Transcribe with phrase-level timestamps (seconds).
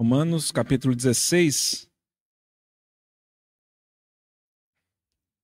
[0.00, 1.86] Romanos capítulo 16,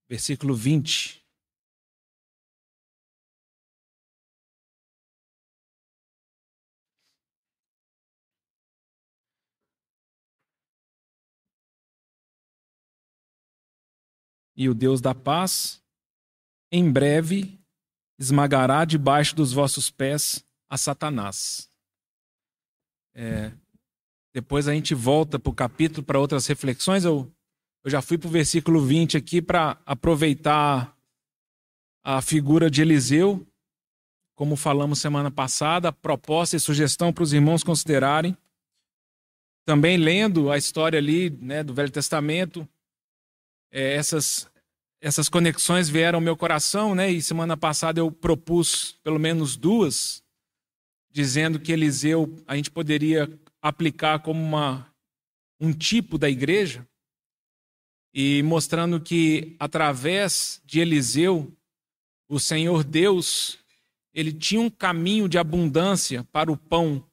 [0.09, 1.23] versículo 20.
[14.57, 15.85] E o Deus da paz,
[16.73, 17.63] em breve,
[18.19, 21.71] esmagará debaixo dos vossos pés a Satanás.
[23.15, 23.53] É,
[24.37, 27.07] depois a gente volta para o capítulo para outras reflexões.
[27.07, 27.27] Eu,
[27.83, 30.95] eu já fui para o versículo 20 aqui para aproveitar
[32.05, 33.47] a figura de Eliseu,
[34.35, 38.37] como falamos semana passada, proposta e sugestão para os irmãos considerarem.
[39.65, 42.69] Também lendo a história ali né, do Velho Testamento,
[43.73, 44.51] é, essas,
[45.01, 47.11] essas conexões vieram ao meu coração, né?
[47.11, 50.23] E semana passada eu propus pelo menos duas,
[51.11, 53.27] dizendo que Eliseu a gente poderia
[53.69, 54.93] aplicar como uma,
[55.61, 56.87] um tipo da igreja
[58.15, 61.53] e mostrando que através de Eliseu,
[62.29, 63.59] o Senhor Deus,
[64.15, 67.05] ele tinha um caminho de abundância para o pão.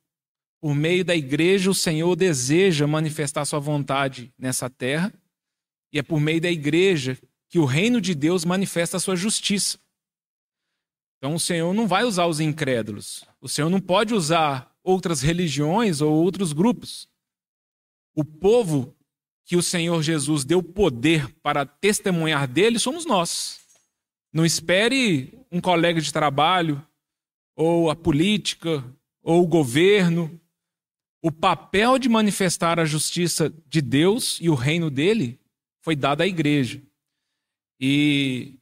[0.61, 5.13] Por meio da igreja, o Senhor deseja manifestar sua vontade nessa terra,
[5.91, 7.17] e é por meio da igreja
[7.49, 9.77] que o reino de Deus manifesta a sua justiça.
[11.17, 13.25] Então o Senhor não vai usar os incrédulos.
[13.41, 17.07] O Senhor não pode usar outras religiões ou outros grupos.
[18.15, 18.95] O povo
[19.45, 23.61] que o Senhor Jesus deu poder para testemunhar dele somos nós.
[24.31, 26.85] Não espere um colega de trabalho,
[27.55, 28.83] ou a política,
[29.21, 30.39] ou o governo.
[31.21, 35.39] O papel de manifestar a justiça de Deus e o reino dele
[35.81, 36.81] foi dado à igreja.
[37.79, 38.55] E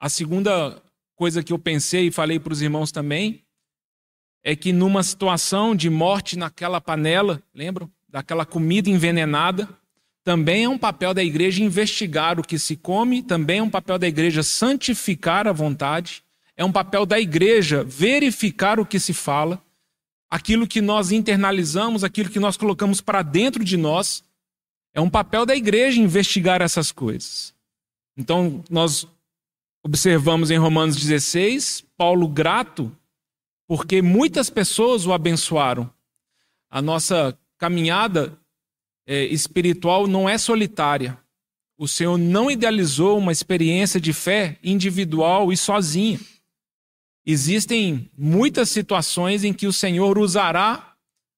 [0.00, 0.82] a segunda
[1.14, 3.44] coisa que eu pensei e falei para os irmãos também
[4.42, 7.90] é que numa situação de morte naquela panela, lembram?
[8.08, 9.68] Daquela comida envenenada,
[10.24, 13.98] também é um papel da igreja investigar o que se come, também é um papel
[13.98, 16.22] da igreja santificar a vontade,
[16.56, 19.62] é um papel da igreja verificar o que se fala,
[20.30, 24.24] aquilo que nós internalizamos, aquilo que nós colocamos para dentro de nós,
[24.92, 27.54] é um papel da igreja investigar essas coisas.
[28.16, 29.06] Então, nós
[29.82, 32.94] observamos em Romanos 16, Paulo grato
[33.68, 35.88] porque muitas pessoas o abençoaram.
[36.70, 38.36] A nossa caminhada
[39.06, 41.18] é, espiritual não é solitária.
[41.76, 46.18] O Senhor não idealizou uma experiência de fé individual e sozinha.
[47.26, 50.94] Existem muitas situações em que o Senhor usará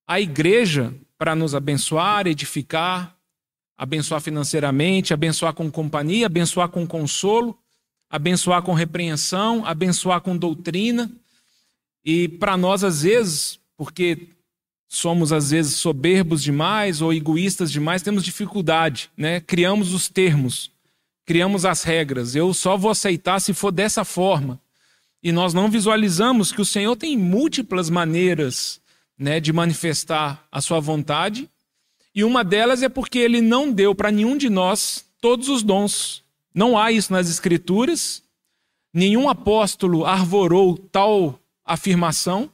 [0.06, 3.16] a igreja para nos abençoar, edificar,
[3.76, 7.58] abençoar financeiramente, abençoar com companhia, abençoar com consolo,
[8.08, 11.10] abençoar com repreensão, abençoar com doutrina.
[12.04, 14.28] E para nós, às vezes, porque
[14.88, 19.40] somos às vezes soberbos demais ou egoístas demais, temos dificuldade, né?
[19.40, 20.70] Criamos os termos,
[21.24, 22.34] criamos as regras.
[22.34, 24.60] Eu só vou aceitar se for dessa forma.
[25.22, 28.80] E nós não visualizamos que o Senhor tem múltiplas maneiras,
[29.18, 31.48] né, de manifestar a sua vontade.
[32.14, 36.24] E uma delas é porque ele não deu para nenhum de nós todos os dons.
[36.54, 38.22] Não há isso nas escrituras.
[38.92, 42.50] Nenhum apóstolo arvorou tal afirmação.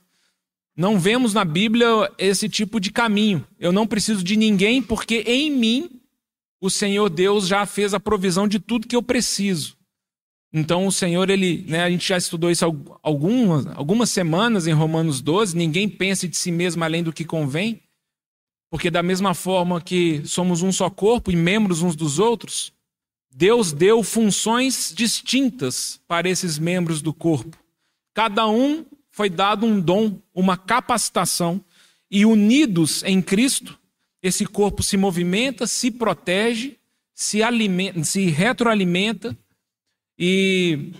[0.77, 1.87] Não vemos na Bíblia
[2.19, 3.47] esse tipo de caminho.
[3.59, 6.01] Eu não preciso de ninguém porque em mim
[6.61, 9.77] o Senhor Deus já fez a provisão de tudo que eu preciso.
[10.53, 12.65] Então o Senhor, ele, né, a gente já estudou isso
[13.03, 17.83] algumas, algumas semanas em Romanos 12, ninguém pense de si mesmo além do que convém,
[18.71, 22.73] porque da mesma forma que somos um só corpo e membros uns dos outros,
[23.31, 27.57] Deus deu funções distintas para esses membros do corpo.
[28.15, 28.85] Cada um
[29.17, 31.65] foi dado um dom, uma capacitação,
[32.11, 33.79] e unidos em Cristo,
[34.23, 36.77] esse corpo se movimenta, se protege,
[37.15, 39.35] se, alimenta, se retroalimenta,
[40.19, 40.93] e,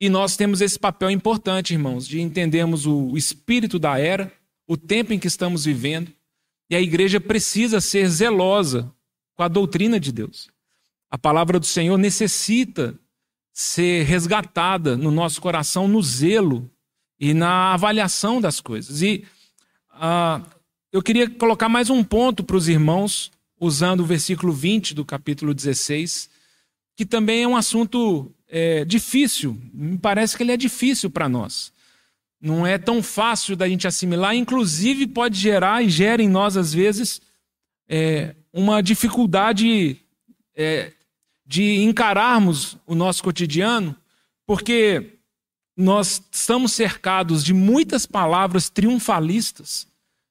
[0.00, 4.32] e nós temos esse papel importante, irmãos, de entendermos o, espírito da era,
[4.66, 6.10] o tempo em que estamos vivendo,
[6.70, 8.90] e a igreja precisa ser zelosa
[9.36, 10.48] com a doutrina de Deus.
[11.10, 12.98] A palavra do Senhor necessita
[13.52, 16.70] ser resgatada no nosso coração no zelo
[17.20, 19.02] e na avaliação das coisas.
[19.02, 19.26] E
[19.92, 20.44] uh,
[20.90, 23.30] eu queria colocar mais um ponto para os irmãos,
[23.60, 26.30] usando o versículo 20 do capítulo 16,
[26.96, 31.72] que também é um assunto é, difícil, me parece que ele é difícil para nós.
[32.40, 36.72] Não é tão fácil da gente assimilar, inclusive pode gerar e gera em nós, às
[36.72, 37.20] vezes,
[37.86, 39.98] é, uma dificuldade
[40.56, 40.92] é,
[41.44, 43.94] de encararmos o nosso cotidiano,
[44.46, 45.19] porque
[45.80, 49.90] nós estamos cercados de muitas palavras triunfalistas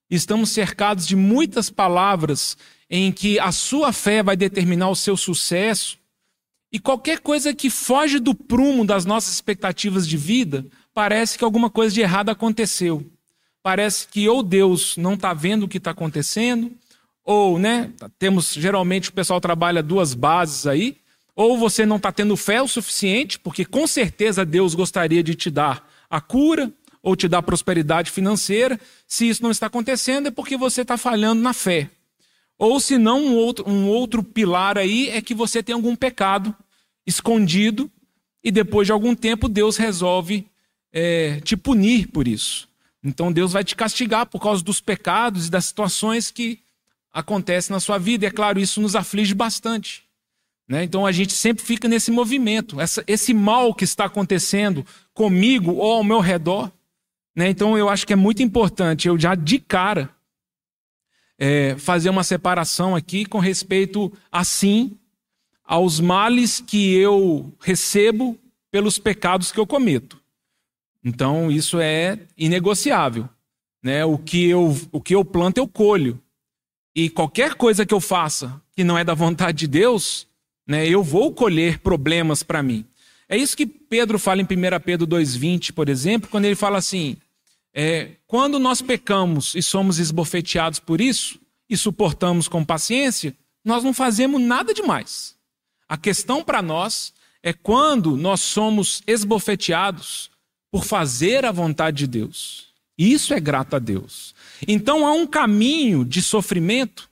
[0.10, 2.57] estamos cercados de muitas palavras
[2.90, 5.98] em que a sua fé vai determinar o seu sucesso,
[6.72, 11.69] e qualquer coisa que foge do prumo das nossas expectativas de vida, parece que alguma
[11.69, 13.06] coisa de errado aconteceu.
[13.62, 16.72] Parece que ou Deus não está vendo o que está acontecendo,
[17.24, 20.98] ou, né, temos geralmente o pessoal trabalha duas bases aí,
[21.39, 25.50] ou você não está tendo fé o suficiente, porque com certeza Deus gostaria de te
[25.50, 26.69] dar a cura
[27.01, 28.77] ou te dar prosperidade financeira.
[29.07, 31.89] Se isso não está acontecendo, é porque você está falhando na fé.
[32.57, 36.53] Ou se não, um outro, um outro pilar aí é que você tem algum pecado
[37.07, 37.89] escondido
[38.44, 40.45] e depois de algum tempo Deus resolve
[40.91, 42.68] é, te punir por isso.
[43.01, 46.59] Então Deus vai te castigar por causa dos pecados e das situações que
[47.13, 48.25] acontecem na sua vida.
[48.25, 50.09] E é claro, isso nos aflige bastante.
[50.69, 50.83] Né?
[50.83, 52.80] Então a gente sempre fica nesse movimento.
[52.80, 54.86] Essa, esse mal que está acontecendo
[55.16, 56.71] comigo ou ao meu redor.
[57.36, 57.50] Né?
[57.50, 60.16] Então eu acho que é muito importante eu já de cara
[61.39, 64.95] é, fazer uma separação aqui com respeito, assim,
[65.63, 68.38] aos males que eu recebo
[68.69, 70.19] pelos pecados que eu cometo.
[71.04, 73.27] Então, isso é inegociável.
[73.81, 74.04] Né?
[74.04, 76.22] O, que eu, o que eu planto, eu colho.
[76.94, 80.27] E qualquer coisa que eu faça que não é da vontade de Deus,
[80.69, 82.86] né, eu vou colher problemas para mim.
[83.27, 84.48] É isso que Pedro fala em 1
[84.86, 87.18] Pedro 2,20, por exemplo, quando ele fala assim:
[87.74, 93.36] é, quando nós pecamos e somos esbofeteados por isso, e suportamos com paciência,
[93.66, 95.36] nós não fazemos nada demais.
[95.88, 100.30] A questão para nós é quando nós somos esbofeteados
[100.72, 102.68] por fazer a vontade de Deus.
[102.95, 104.36] Isso é grato a Deus.
[104.68, 107.09] Então há um caminho de sofrimento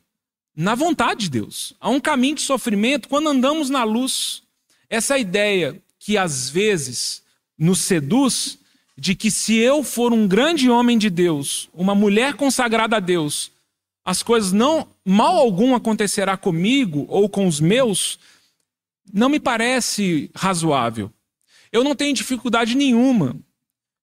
[0.58, 1.76] na vontade de Deus.
[1.80, 4.42] Há um caminho de sofrimento quando andamos na luz.
[4.90, 7.22] Essa ideia que às vezes
[7.56, 8.58] nos seduz
[8.98, 13.52] de que se eu for um grande homem de Deus, uma mulher consagrada a Deus,
[14.04, 18.18] as coisas não mal algum acontecerá comigo ou com os meus,
[19.14, 21.12] não me parece razoável.
[21.72, 23.36] Eu não tenho dificuldade nenhuma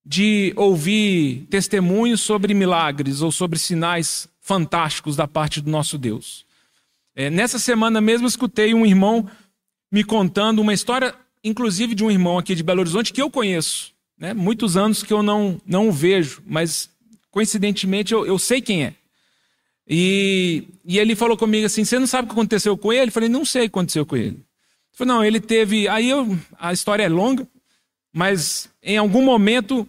[0.06, 6.43] de ouvir testemunhos sobre milagres ou sobre sinais fantásticos da parte do nosso Deus.
[7.16, 9.28] É, nessa semana mesmo escutei um irmão
[9.90, 13.92] me contando uma história, inclusive de um irmão aqui de Belo Horizonte que eu conheço.
[14.18, 14.34] Né?
[14.34, 16.90] Muitos anos que eu não, não o vejo, mas
[17.30, 18.94] coincidentemente eu, eu sei quem é.
[19.86, 23.08] E, e ele falou comigo assim: Você não sabe o que aconteceu com ele?
[23.08, 24.28] Eu falei: Não sei o que aconteceu com ele.
[24.28, 24.44] Ele
[24.92, 25.86] falou: Não, ele teve.
[25.88, 27.46] Aí eu, a história é longa,
[28.12, 29.86] mas em algum momento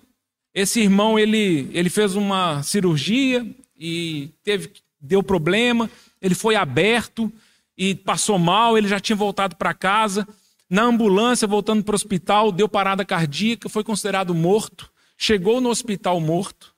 [0.54, 3.46] esse irmão ele, ele fez uma cirurgia
[3.78, 4.70] e teve
[5.00, 5.90] deu problema.
[6.22, 7.32] Ele foi aberto
[7.78, 8.78] e passou mal.
[8.78, 10.28] Ele já tinha voltado para casa.
[10.70, 16.20] Na ambulância, voltando para o hospital, deu parada cardíaca, foi considerado morto, chegou no hospital
[16.20, 16.76] morto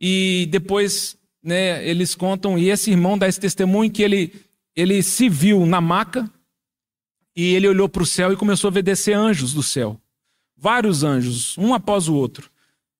[0.00, 4.32] e depois né, eles contam, e esse irmão dá esse testemunho que ele,
[4.74, 6.30] ele se viu na maca
[7.34, 10.00] e ele olhou para o céu e começou a ver descer anjos do céu.
[10.56, 12.50] Vários anjos, um após o outro.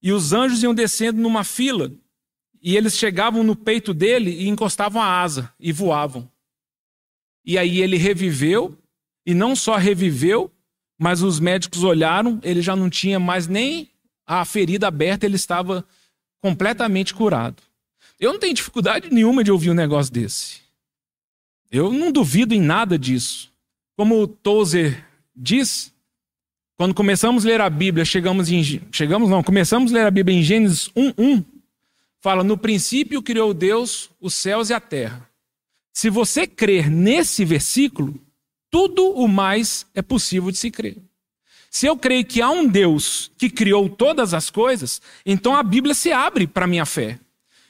[0.03, 1.93] E os anjos iam descendo numa fila
[2.63, 6.31] e eles chegavam no peito dele e encostavam a asa e voavam.
[7.45, 8.79] E aí ele reviveu
[9.27, 10.51] e não só reviveu,
[10.99, 13.91] mas os médicos olharam, ele já não tinha mais nem
[14.25, 15.85] a ferida aberta, ele estava
[16.41, 17.61] completamente curado.
[18.19, 20.61] Eu não tenho dificuldade nenhuma de ouvir um negócio desse.
[21.71, 23.53] Eu não duvido em nada disso.
[23.97, 25.93] Como Tozer diz,
[26.77, 30.39] quando começamos a ler a Bíblia, chegamos em chegamos não, começamos a ler a Bíblia
[30.39, 31.45] em Gênesis 1:1,
[32.23, 35.29] fala: "No princípio criou Deus os céus e a terra".
[35.93, 38.19] Se você crer nesse versículo,
[38.71, 40.97] tudo o mais é possível de se crer.
[41.71, 45.95] Se eu creio que há um Deus que criou todas as coisas, então a Bíblia
[45.95, 47.19] se abre para a minha fé.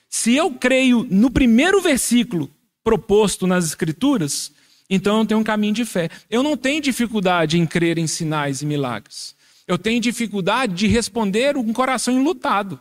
[0.09, 2.51] Se eu creio no primeiro versículo
[2.85, 4.53] proposto nas Escrituras,
[4.91, 6.11] então eu tenho um caminho de fé.
[6.29, 9.35] Eu não tenho dificuldade em crer em sinais e milagres.
[9.67, 12.81] Eu tenho dificuldade de responder um coração enlutado.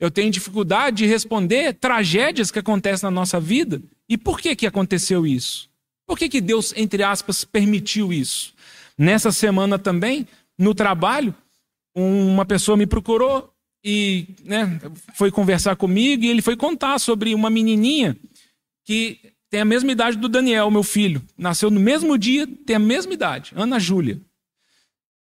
[0.00, 3.82] Eu tenho dificuldade de responder tragédias que acontecem na nossa vida.
[4.08, 5.68] E por que, que aconteceu isso?
[6.06, 8.54] Por que, que Deus, entre aspas, permitiu isso?
[8.96, 10.26] Nessa semana também,
[10.56, 11.34] no trabalho,
[11.94, 13.52] uma pessoa me procurou
[13.84, 14.80] e né,
[15.14, 18.16] foi conversar comigo e ele foi contar sobre uma menininha
[18.84, 21.22] que tem a mesma idade do Daniel, meu filho.
[21.36, 24.20] Nasceu no mesmo dia, tem a mesma idade, Ana Júlia.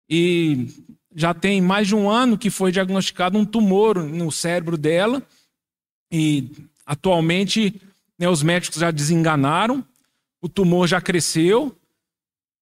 [0.09, 0.67] E
[1.15, 5.23] já tem mais de um ano que foi diagnosticado um tumor no cérebro dela.
[6.11, 6.51] E
[6.85, 7.81] atualmente
[8.19, 9.83] né, os médicos já desenganaram
[10.45, 11.75] o tumor já cresceu,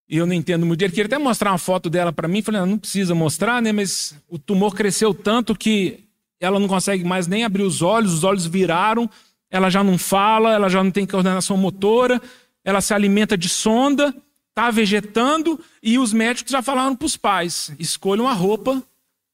[0.08, 0.82] e eu não entendo muito.
[0.82, 3.74] Ele queria até mostrar uma foto dela para mim, falei, não, não precisa mostrar, né?
[3.74, 6.00] Mas o tumor cresceu tanto que
[6.40, 9.10] ela não consegue mais nem abrir os olhos, os olhos viraram,
[9.52, 12.22] ela já não fala, ela já não tem coordenação motora,
[12.64, 14.16] ela se alimenta de sonda,
[14.54, 18.82] está vegetando, e os médicos já falaram para os pais: escolham a roupa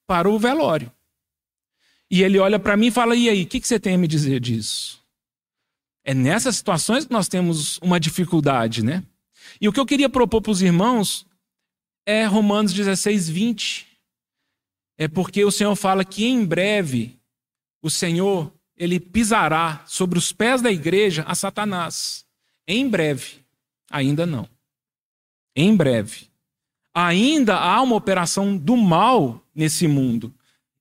[0.08, 0.92] para o velório.
[2.10, 3.98] E ele olha para mim e fala: e aí, o que, que você tem a
[3.98, 5.00] me dizer disso?
[6.04, 9.04] É nessas situações que nós temos uma dificuldade, né?
[9.60, 11.28] E o que eu queria propor para os irmãos
[12.06, 13.88] é Romanos 16, 20.
[14.98, 17.20] É porque o Senhor fala que em breve
[17.82, 22.26] o Senhor ele pisará sobre os pés da igreja a Satanás.
[22.68, 23.46] Em breve.
[23.92, 24.48] Ainda não.
[25.62, 26.30] Em breve.
[26.94, 30.34] Ainda há uma operação do mal nesse mundo.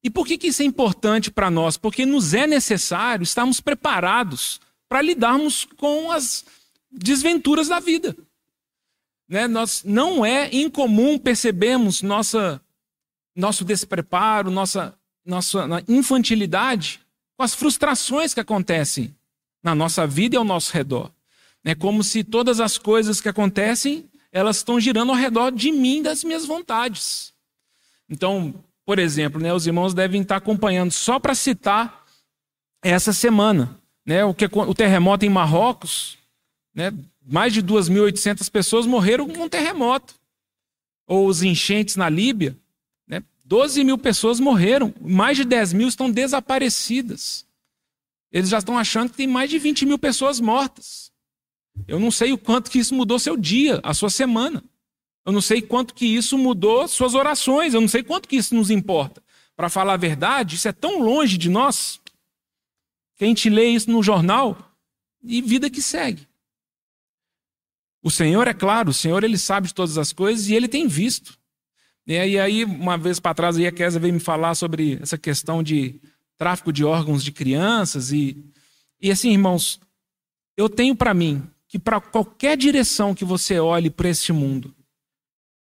[0.04, 1.76] E por que, que isso é importante para nós?
[1.76, 6.44] Porque nos é necessário estarmos preparados para lidarmos com as
[6.92, 8.16] desventuras da vida.
[9.28, 9.48] Né?
[9.48, 12.62] Nós, não é incomum percebermos nossa,
[13.34, 14.94] nosso despreparo, nossa,
[15.26, 17.00] nossa infantilidade
[17.36, 19.12] com as frustrações que acontecem
[19.60, 21.10] na nossa vida e ao nosso redor.
[21.64, 26.02] É como se todas as coisas que acontecem, elas estão girando ao redor de mim,
[26.02, 27.32] das minhas vontades.
[28.08, 28.54] Então,
[28.84, 32.06] por exemplo, né, os irmãos devem estar acompanhando, só para citar
[32.82, 36.16] essa semana, né, o, que, o terremoto em Marrocos,
[36.74, 36.92] né,
[37.22, 40.14] mais de 2.800 pessoas morreram com um terremoto.
[41.06, 42.56] Ou os enchentes na Líbia,
[43.06, 47.46] né, 12 mil pessoas morreram, mais de 10 mil estão desaparecidas.
[48.32, 51.10] Eles já estão achando que tem mais de 20 mil pessoas mortas.
[51.86, 54.62] Eu não sei o quanto que isso mudou seu dia, a sua semana.
[55.24, 57.74] Eu não sei quanto que isso mudou suas orações.
[57.74, 59.22] Eu não sei quanto que isso nos importa.
[59.54, 62.00] Para falar a verdade, isso é tão longe de nós
[63.16, 64.56] que a gente lê isso no jornal
[65.22, 66.26] e vida que segue.
[68.02, 70.86] O Senhor é claro, o Senhor ele sabe de todas as coisas e ele tem
[70.86, 71.36] visto.
[72.06, 76.00] E aí, uma vez para trás, a Kézia veio me falar sobre essa questão de
[76.38, 78.12] tráfico de órgãos de crianças.
[78.12, 78.42] E,
[78.98, 79.78] e assim, irmãos,
[80.56, 84.74] eu tenho para mim que para qualquer direção que você olhe para este mundo,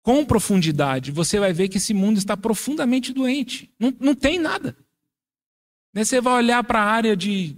[0.02, 3.72] com profundidade, você vai ver que esse mundo está profundamente doente.
[3.80, 4.76] Não, não tem nada.
[5.94, 7.56] Né, você vai olhar para a área de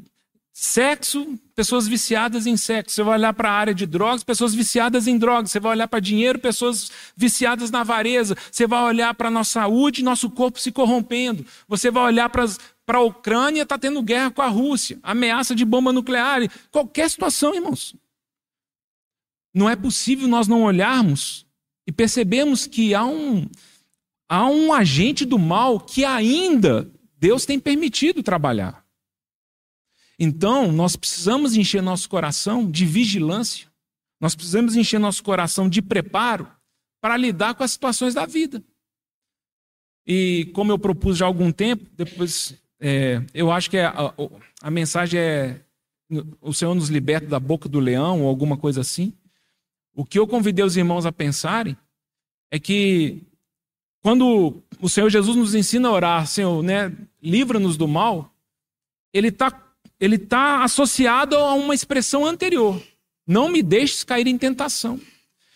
[0.54, 2.96] sexo, pessoas viciadas em sexo.
[2.96, 5.50] Você vai olhar para a área de drogas, pessoas viciadas em drogas.
[5.50, 8.38] Você vai olhar para dinheiro, pessoas viciadas na avareza.
[8.52, 11.44] Você vai olhar para a nossa saúde, nosso corpo se corrompendo.
[11.68, 12.46] Você vai olhar para
[12.88, 16.42] a Ucrânia, está tendo guerra com a Rússia, ameaça de bomba nuclear.
[16.72, 17.96] Qualquer situação, irmãos.
[19.56, 21.46] Não é possível nós não olharmos
[21.88, 23.48] e percebemos que há um,
[24.28, 28.86] há um agente do mal que ainda Deus tem permitido trabalhar.
[30.20, 33.68] Então, nós precisamos encher nosso coração de vigilância,
[34.20, 36.52] nós precisamos encher nosso coração de preparo
[37.02, 38.62] para lidar com as situações da vida.
[40.06, 44.14] E como eu propus já há algum tempo, depois é, eu acho que é, a,
[44.62, 45.62] a mensagem é
[46.42, 49.14] o Senhor nos liberta da boca do leão ou alguma coisa assim.
[49.96, 51.78] O que eu convidei os irmãos a pensarem
[52.52, 53.24] é que
[54.02, 58.32] quando o Senhor Jesus nos ensina a orar, Senhor, né, livra-nos do mal,
[59.14, 59.62] ele está
[60.00, 62.82] ele tá associado a uma expressão anterior.
[63.26, 65.00] Não me deixes cair em tentação.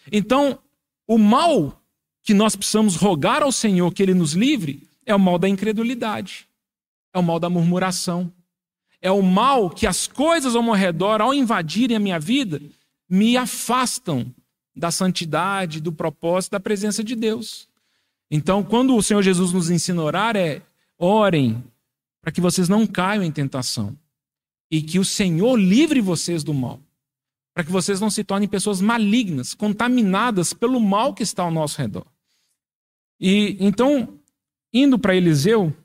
[0.10, 0.58] Então,
[1.06, 1.84] o mal
[2.24, 6.48] que nós precisamos rogar ao Senhor que ele nos livre é o mal da incredulidade,
[7.14, 8.32] é o mal da murmuração,
[9.02, 12.62] é o mal que as coisas ao meu redor, ao invadirem a minha vida,
[13.10, 14.34] me afastam
[14.76, 17.68] da santidade, do propósito, da presença de Deus.
[18.30, 20.62] Então, quando o Senhor Jesus nos ensina a orar, é
[20.98, 21.64] orem
[22.22, 23.98] para que vocês não caiam em tentação
[24.70, 26.80] e que o Senhor livre vocês do mal,
[27.54, 31.80] para que vocês não se tornem pessoas malignas, contaminadas pelo mal que está ao nosso
[31.80, 32.06] redor.
[33.20, 34.20] E então,
[34.72, 35.76] indo para Eliseu,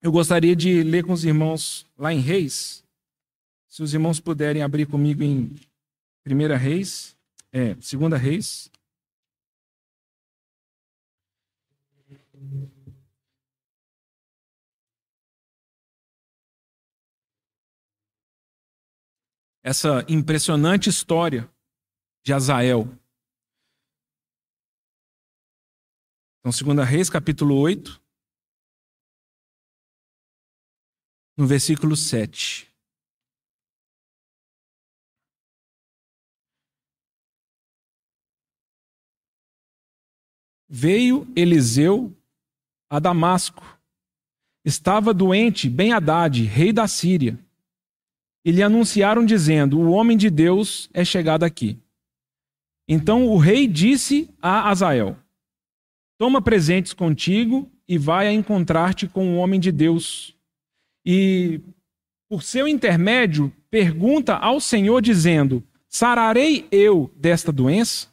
[0.00, 2.84] eu gostaria de ler com os irmãos lá em Reis.
[3.68, 5.50] Se os irmãos puderem abrir comigo em
[6.24, 7.14] Primeira Reis,
[7.52, 8.70] é, Segunda Reis.
[19.62, 21.46] Essa impressionante história
[22.24, 22.88] de Azael.
[26.40, 28.02] Então, Segunda Reis, capítulo 8,
[31.36, 32.73] no versículo 7.
[40.68, 42.12] Veio Eliseu
[42.90, 43.62] a Damasco.
[44.64, 47.38] Estava doente Ben Haddad, rei da Síria.
[48.44, 51.78] E lhe anunciaram dizendo: O homem de Deus é chegado aqui.
[52.88, 55.16] Então o rei disse a Azael:
[56.18, 60.34] Toma presentes contigo e vai a encontrar-te com o homem de Deus.
[61.04, 61.60] e,
[62.28, 68.08] por seu intermédio, pergunta ao Senhor, dizendo: Sararei eu desta doença?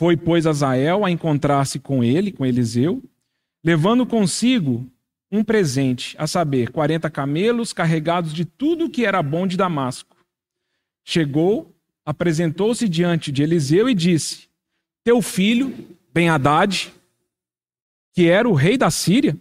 [0.00, 3.02] Foi, pois, Azael a encontrar-se com ele, com Eliseu,
[3.62, 4.90] levando consigo
[5.30, 10.16] um presente, a saber, quarenta camelos carregados de tudo que era bom de Damasco.
[11.04, 14.48] Chegou, apresentou-se diante de Eliseu e disse:
[15.04, 15.70] Teu filho,
[16.14, 16.90] Ben-Hadad,
[18.14, 19.36] que era o rei da Síria,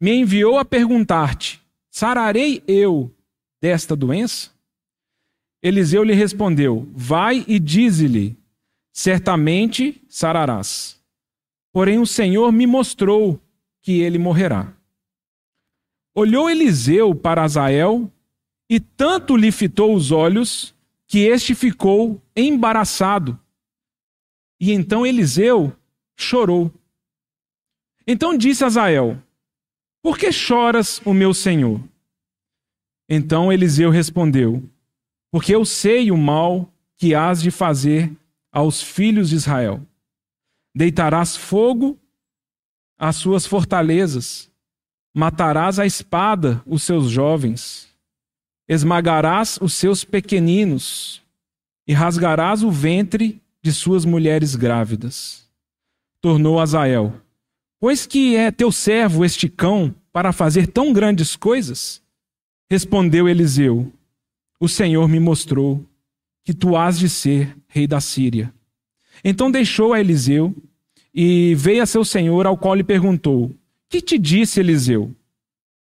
[0.00, 3.14] me enviou a perguntar-te: Sararei eu
[3.60, 4.52] desta doença?
[5.62, 8.38] Eliseu lhe respondeu: Vai e dize-lhe:
[8.98, 10.98] Certamente sararás.
[11.70, 13.38] Porém o Senhor me mostrou
[13.82, 14.74] que ele morrerá.
[16.14, 18.10] Olhou Eliseu para Azael
[18.70, 20.74] e tanto lhe fitou os olhos
[21.06, 23.38] que este ficou embaraçado.
[24.58, 25.76] E então Eliseu
[26.16, 26.72] chorou.
[28.06, 29.22] Então disse Azael:
[30.02, 31.82] Por que choras, o meu senhor?
[33.06, 34.62] Então Eliseu respondeu:
[35.30, 38.10] Porque eu sei o mal que hás de fazer
[38.56, 39.86] aos filhos de Israel.
[40.74, 41.98] Deitarás fogo
[42.98, 44.50] às suas fortalezas
[45.18, 47.88] Matarás a espada os seus jovens,
[48.68, 51.22] esmagarás os seus pequeninos
[51.86, 55.48] e rasgarás o ventre de suas mulheres grávidas.
[56.20, 57.14] Tornou Azael:
[57.80, 62.02] Pois que é teu servo este cão para fazer tão grandes coisas?
[62.70, 63.90] Respondeu Eliseu:
[64.60, 65.82] O Senhor me mostrou
[66.46, 68.54] que tu has de ser rei da Síria.
[69.24, 70.54] Então deixou a Eliseu
[71.12, 73.52] e veio a seu senhor, ao qual lhe perguntou:
[73.88, 75.12] que te disse Eliseu?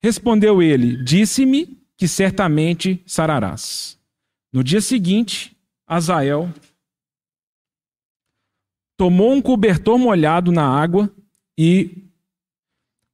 [0.02, 4.00] Respondeu ele: Disse-me que certamente sararás.
[4.52, 5.58] No dia seguinte,
[5.88, 6.54] Azael
[8.96, 11.12] tomou um cobertor molhado na água
[11.58, 12.04] e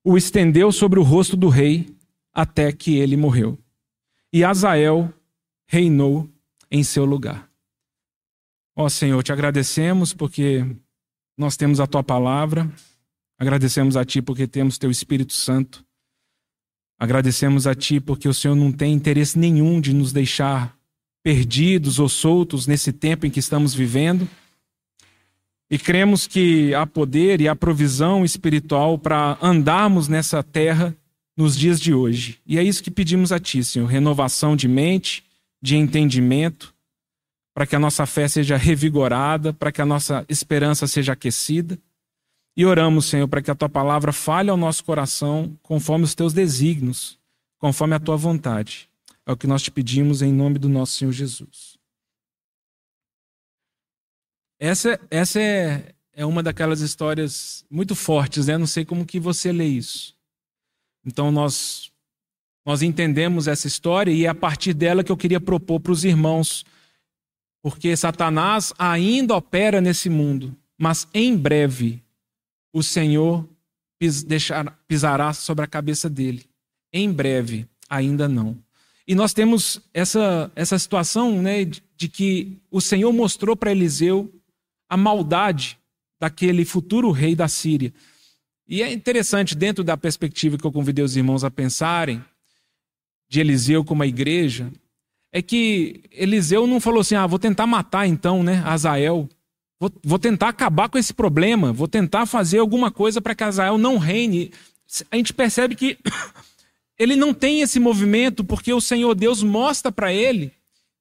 [0.03, 1.95] o estendeu sobre o rosto do rei
[2.33, 3.57] até que ele morreu.
[4.33, 5.13] E Azael
[5.65, 6.29] reinou
[6.71, 7.49] em seu lugar.
[8.75, 10.65] Ó Senhor, te agradecemos porque
[11.37, 12.69] nós temos a tua palavra.
[13.37, 15.85] Agradecemos a Ti porque temos Teu Espírito Santo.
[16.99, 20.77] Agradecemos a Ti porque o Senhor não tem interesse nenhum de nos deixar
[21.23, 24.27] perdidos ou soltos nesse tempo em que estamos vivendo.
[25.71, 30.95] E cremos que há poder e há provisão espiritual para andarmos nessa terra
[31.37, 32.39] nos dias de hoje.
[32.45, 35.23] E é isso que pedimos a Ti, Senhor: renovação de mente,
[35.61, 36.73] de entendimento,
[37.53, 41.77] para que a nossa fé seja revigorada, para que a nossa esperança seja aquecida.
[42.55, 46.33] E oramos, Senhor, para que a tua palavra fale ao nosso coração conforme os teus
[46.33, 47.19] desígnios,
[47.57, 48.89] conforme a tua vontade.
[49.25, 51.77] É o que nós te pedimos em nome do nosso Senhor Jesus.
[54.59, 58.57] Essa, essa é, é uma daquelas histórias muito fortes, né?
[58.57, 60.17] Não sei como que você lê isso.
[61.05, 61.88] Então nós
[62.69, 66.03] nós entendemos essa história e é a partir dela que eu queria propor para os
[66.03, 66.63] irmãos,
[67.63, 71.99] porque Satanás ainda opera nesse mundo, mas em breve
[72.71, 73.49] o Senhor
[73.97, 76.45] pis, deixar, pisará sobre a cabeça dele.
[76.93, 78.55] Em breve, ainda não.
[79.07, 84.31] E nós temos essa, essa situação né, de, de que o Senhor mostrou para Eliseu
[84.87, 85.75] a maldade
[86.21, 87.91] daquele futuro rei da Síria.
[88.67, 92.23] E é interessante, dentro da perspectiva que eu convidei os irmãos a pensarem,
[93.29, 94.71] de Eliseu como a igreja,
[95.31, 99.29] é que Eliseu não falou assim: ah, vou tentar matar então, né, Azael.
[99.79, 103.77] Vou, vou tentar acabar com esse problema, vou tentar fazer alguma coisa para que Azael
[103.77, 104.51] não reine.
[105.09, 105.97] A gente percebe que
[106.99, 110.51] ele não tem esse movimento porque o Senhor Deus mostra para ele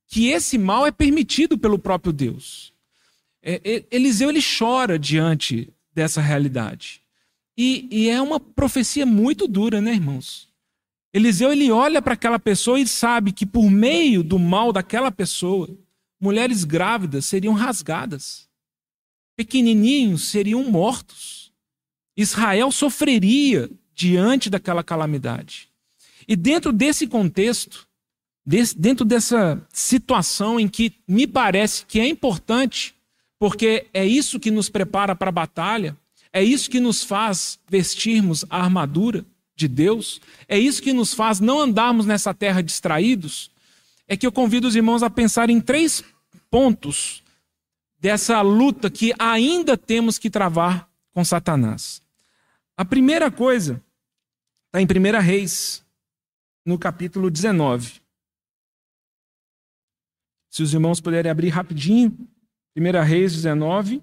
[0.07, 2.73] que esse mal é permitido pelo próprio Deus.
[3.43, 7.03] É, Eliseu ele chora diante dessa realidade.
[7.57, 10.48] E, e, é uma profecia muito dura, né, irmãos?
[11.13, 15.69] Eliseu ele olha para aquela pessoa e sabe que por meio do mal daquela pessoa,
[16.21, 18.49] mulheres grávidas seriam rasgadas
[19.39, 21.53] pequenininhos seriam mortos.
[22.17, 25.69] Israel sofreria diante daquela calamidade.
[26.27, 27.87] E dentro desse contexto,
[28.77, 32.97] dentro dessa situação em que me parece que é importante,
[33.39, 35.97] porque é isso que nos prepara para a batalha,
[36.33, 39.25] é isso que nos faz vestirmos a armadura
[39.59, 43.51] de Deus, é isso que nos faz não andarmos nessa terra distraídos,
[44.07, 46.03] é que eu convido os irmãos a pensar em três
[46.49, 47.25] pontos
[47.99, 52.01] dessa luta que ainda temos que travar com Satanás.
[52.77, 53.83] A primeira coisa
[54.67, 55.85] está em 1 Reis,
[56.65, 58.01] no capítulo 19.
[60.49, 62.17] Se os irmãos puderem abrir rapidinho,
[62.77, 64.01] 1 Reis 19.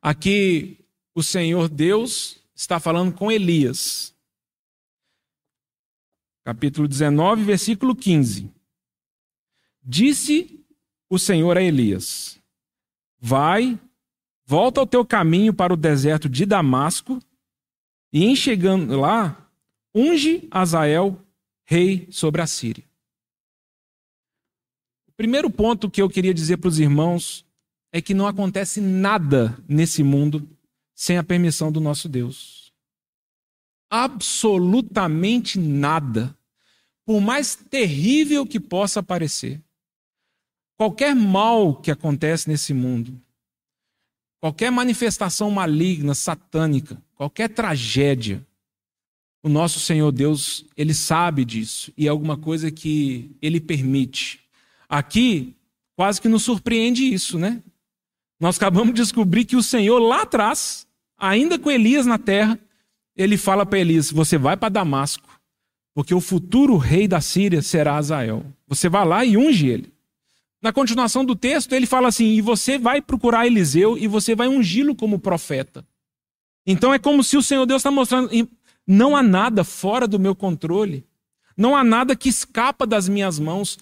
[0.00, 4.12] Aqui o Senhor Deus está falando com Elias.
[6.42, 8.50] capítulo 19, versículo 15.
[9.80, 10.66] Disse
[11.08, 12.42] o Senhor a Elias:
[13.20, 13.78] Vai,
[14.44, 17.20] volta ao teu caminho para o deserto de Damasco,
[18.12, 19.48] e em chegando lá,
[19.94, 21.24] unge Azael
[21.64, 22.84] rei sobre a Síria.
[25.06, 27.46] O primeiro ponto que eu queria dizer para os irmãos
[27.92, 30.57] é que não acontece nada nesse mundo
[30.98, 32.72] sem a permissão do nosso Deus.
[33.88, 36.36] Absolutamente nada.
[37.06, 39.62] Por mais terrível que possa parecer.
[40.76, 43.20] Qualquer mal que acontece nesse mundo,
[44.40, 48.44] qualquer manifestação maligna, satânica, qualquer tragédia,
[49.40, 54.40] o nosso Senhor Deus, ele sabe disso e é alguma coisa que ele permite.
[54.88, 55.54] Aqui,
[55.94, 57.62] quase que nos surpreende isso, né?
[58.40, 60.87] Nós acabamos de descobrir que o Senhor lá atrás,
[61.18, 62.58] ainda com Elias na terra,
[63.16, 65.28] ele fala para Elias: Você vai para Damasco,
[65.94, 68.44] porque o futuro rei da Síria será Azael.
[68.66, 69.92] Você vai lá e unge ele.
[70.60, 74.48] Na continuação do texto, ele fala assim: e você vai procurar Eliseu e você vai
[74.48, 75.86] ungí-lo como profeta.
[76.66, 78.30] Então é como se o Senhor Deus está mostrando:
[78.86, 81.04] não há nada fora do meu controle,
[81.56, 83.78] não há nada que escapa das minhas mãos.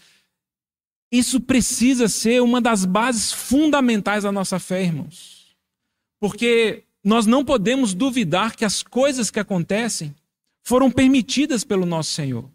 [1.11, 5.57] Isso precisa ser uma das bases fundamentais da nossa fé, irmãos.
[6.19, 10.13] Porque nós não podemos duvidar que as coisas que acontecem
[10.61, 12.51] foram permitidas pelo nosso Senhor.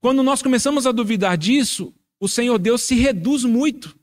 [0.00, 3.96] Quando nós começamos a duvidar disso, o Senhor Deus se reduz muito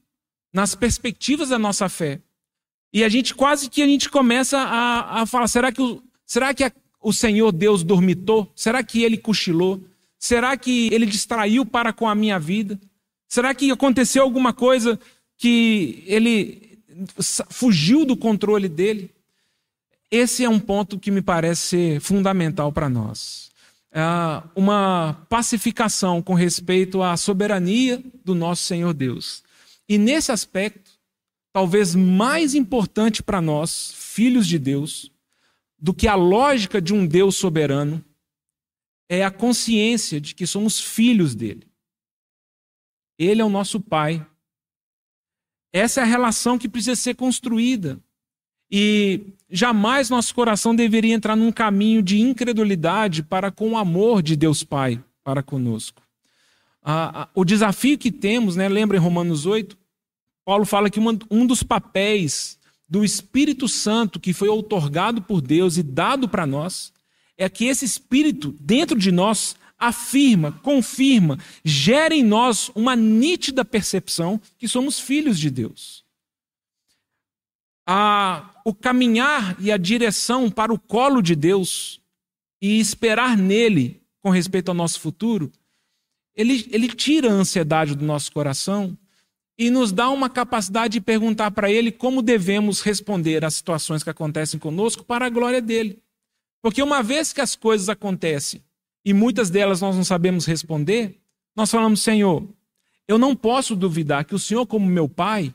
[0.54, 2.22] nas perspectivas da nossa fé.
[2.94, 6.54] E a gente quase que a gente começa a, a falar: será que, o, será
[6.54, 8.50] que a, o Senhor Deus dormitou?
[8.56, 9.84] Será que ele cochilou?
[10.18, 12.80] Será que ele distraiu para com a minha vida?
[13.28, 14.98] Será que aconteceu alguma coisa
[15.36, 16.69] que ele
[17.50, 19.14] fugiu do controle dele?
[20.12, 23.50] Esse é um ponto que me parece fundamental para nós
[24.56, 29.44] uma pacificação com respeito à soberania do nosso Senhor Deus.
[29.88, 30.92] E nesse aspecto,
[31.52, 35.12] talvez mais importante para nós, filhos de Deus,
[35.78, 38.04] do que a lógica de um Deus soberano,
[39.08, 41.68] é a consciência de que somos filhos dele.
[43.18, 44.26] Ele é o nosso Pai.
[45.72, 48.00] Essa é a relação que precisa ser construída.
[48.72, 54.36] E jamais nosso coração deveria entrar num caminho de incredulidade para com o amor de
[54.36, 56.02] Deus Pai para conosco.
[56.84, 59.78] Ah, o desafio que temos, né, lembra em Romanos 8?
[60.46, 65.78] Paulo fala que uma, um dos papéis do Espírito Santo que foi outorgado por Deus
[65.78, 66.92] e dado para nós
[67.38, 74.40] é que esse Espírito dentro de nós afirma, confirma, gera em nós uma nítida percepção
[74.58, 76.04] que somos filhos de Deus
[77.92, 82.00] a, o caminhar e a direção para o colo de Deus
[82.62, 85.52] e esperar nele com respeito ao nosso futuro,
[86.36, 88.96] ele, ele tira a ansiedade do nosso coração
[89.58, 94.10] e nos dá uma capacidade de perguntar para ele como devemos responder às situações que
[94.12, 95.98] acontecem conosco para a glória dele.
[96.62, 98.64] Porque uma vez que as coisas acontecem
[99.04, 101.20] e muitas delas nós não sabemos responder,
[101.56, 102.48] nós falamos, Senhor,
[103.08, 105.54] eu não posso duvidar que o Senhor, como meu Pai,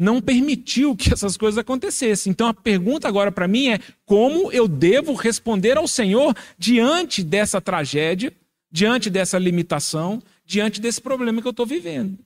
[0.00, 2.30] não permitiu que essas coisas acontecessem.
[2.30, 7.60] Então a pergunta agora para mim é: como eu devo responder ao Senhor diante dessa
[7.60, 8.32] tragédia,
[8.70, 12.18] diante dessa limitação, diante desse problema que eu estou vivendo?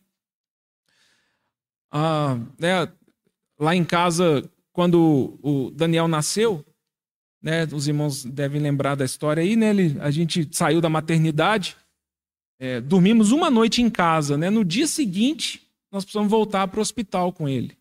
[1.90, 2.88] Ah, né,
[3.58, 6.64] lá em casa, quando o Daniel nasceu,
[7.44, 11.76] né, os irmãos devem lembrar da história aí, né, ele, a gente saiu da maternidade,
[12.59, 14.38] é, dormimos uma noite em casa.
[14.38, 15.61] Né, no dia seguinte,
[15.92, 17.76] nós precisamos voltar para o hospital com ele.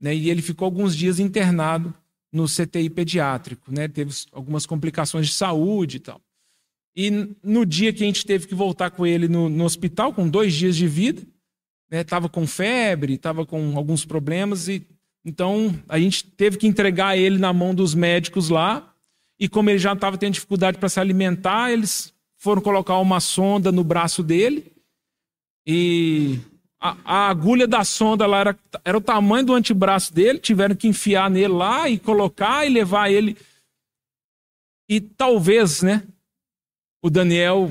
[0.00, 0.14] Né?
[0.14, 1.92] E ele ficou alguns dias internado
[2.32, 3.88] no CTI pediátrico, né?
[3.88, 6.20] Teve algumas complicações de saúde e tal.
[6.94, 7.10] E
[7.42, 10.54] no dia que a gente teve que voltar com ele no, no hospital, com dois
[10.54, 11.22] dias de vida,
[11.90, 12.30] estava né?
[12.30, 14.86] com febre, estava com alguns problemas, e
[15.24, 18.87] então a gente teve que entregar ele na mão dos médicos lá.
[19.38, 23.70] E como ele já estava tendo dificuldade para se alimentar, eles foram colocar uma sonda
[23.70, 24.72] no braço dele.
[25.66, 26.38] E
[26.80, 30.88] a, a, agulha da sonda lá era, era o tamanho do antebraço dele, tiveram que
[30.88, 33.36] enfiar nele lá e colocar e levar ele.
[34.88, 36.02] E talvez, né?
[37.02, 37.70] O Daniel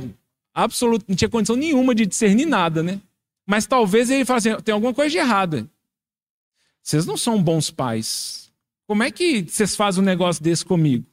[0.57, 2.99] absoluto, não tinha condição nenhuma de discernir nada, né?
[3.45, 5.69] Mas talvez ele fale assim: tem alguma coisa de errada.
[6.81, 8.51] Vocês não são bons pais.
[8.87, 11.05] Como é que vocês fazem um negócio desse comigo?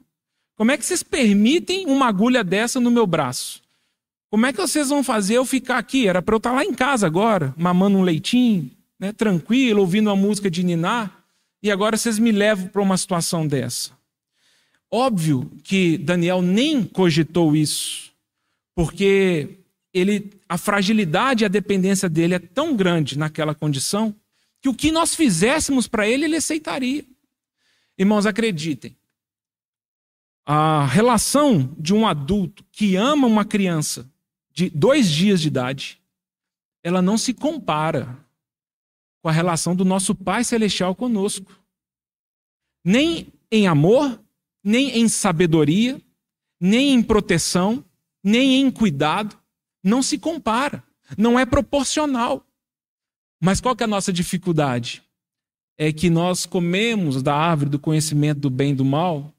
[0.57, 3.63] Como é que vocês permitem uma agulha dessa no meu braço?
[4.31, 6.07] Como é que vocês vão fazer eu ficar aqui?
[6.09, 10.17] Era para eu estar lá em casa agora, mamando um leitinho, né, tranquilo, ouvindo uma
[10.17, 11.11] música de Niná,
[11.63, 13.93] e agora vocês me levam para uma situação dessa.
[14.91, 18.13] Óbvio que Daniel nem cogitou isso,
[18.77, 19.59] Porque
[19.93, 24.13] ele, a fragilidade e a dependência dele é tão grande naquela condição
[24.61, 27.05] que o que nós fizéssemos para ele, ele aceitaria.
[27.97, 28.97] Irmãos, acreditem.
[30.47, 34.11] A relação de um adulto que ama uma criança
[34.53, 36.01] de dois dias de idade,
[36.83, 38.25] ela não se compara
[39.23, 41.51] com a relação do nosso Pai Celestial conosco.
[42.85, 44.23] Nem em amor,
[44.63, 45.99] nem em sabedoria,
[46.61, 47.83] nem em proteção,
[48.23, 49.37] nem em cuidado.
[49.83, 50.85] Não se compara.
[51.17, 52.47] Não é proporcional.
[53.41, 55.03] Mas qual que é a nossa dificuldade?
[55.79, 59.35] É que nós comemos da árvore do conhecimento do bem e do mal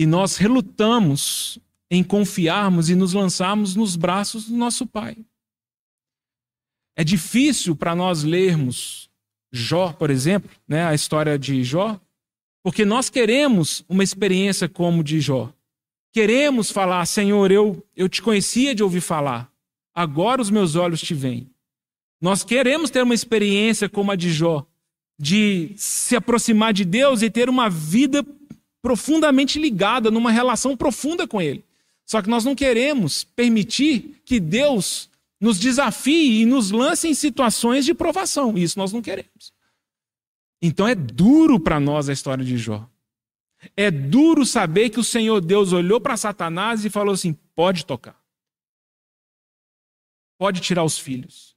[0.00, 1.58] e nós relutamos
[1.90, 5.14] em confiarmos e nos lançarmos nos braços do nosso Pai.
[6.96, 9.10] É difícil para nós lermos
[9.52, 12.00] Jó, por exemplo, né, a história de Jó,
[12.62, 15.52] porque nós queremos uma experiência como de Jó.
[16.14, 19.52] Queremos falar, Senhor, eu, eu te conhecia de ouvir falar,
[19.94, 21.46] agora os meus olhos te veem.
[22.22, 24.66] Nós queremos ter uma experiência como a de Jó,
[25.18, 28.24] de se aproximar de Deus e ter uma vida
[28.82, 31.64] profundamente ligada, numa relação profunda com Ele.
[32.06, 35.08] Só que nós não queremos permitir que Deus
[35.40, 38.58] nos desafie e nos lance em situações de provação.
[38.58, 39.52] Isso nós não queremos.
[40.60, 42.88] Então é duro para nós a história de Jó.
[43.76, 48.20] É duro saber que o Senhor Deus olhou para Satanás e falou assim: pode tocar.
[50.38, 51.56] Pode tirar os filhos.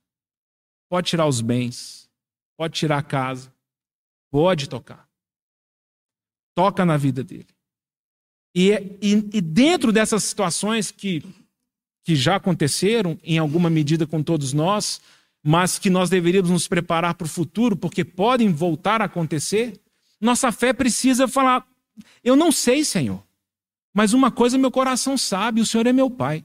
[0.89, 2.09] Pode tirar os bens.
[2.57, 3.53] Pode tirar a casa.
[4.29, 5.02] Pode tocar.
[6.55, 7.47] Toca na vida dele.
[8.55, 11.23] E, e, e dentro dessas situações que
[12.03, 15.01] que já aconteceram, em alguma medida com todos nós,
[15.41, 19.79] mas que nós deveríamos nos preparar para o futuro, porque podem voltar a acontecer,
[20.19, 21.65] nossa fé precisa falar:
[22.23, 23.23] Eu não sei, Senhor,
[23.93, 26.43] mas uma coisa meu coração sabe: o Senhor é meu Pai.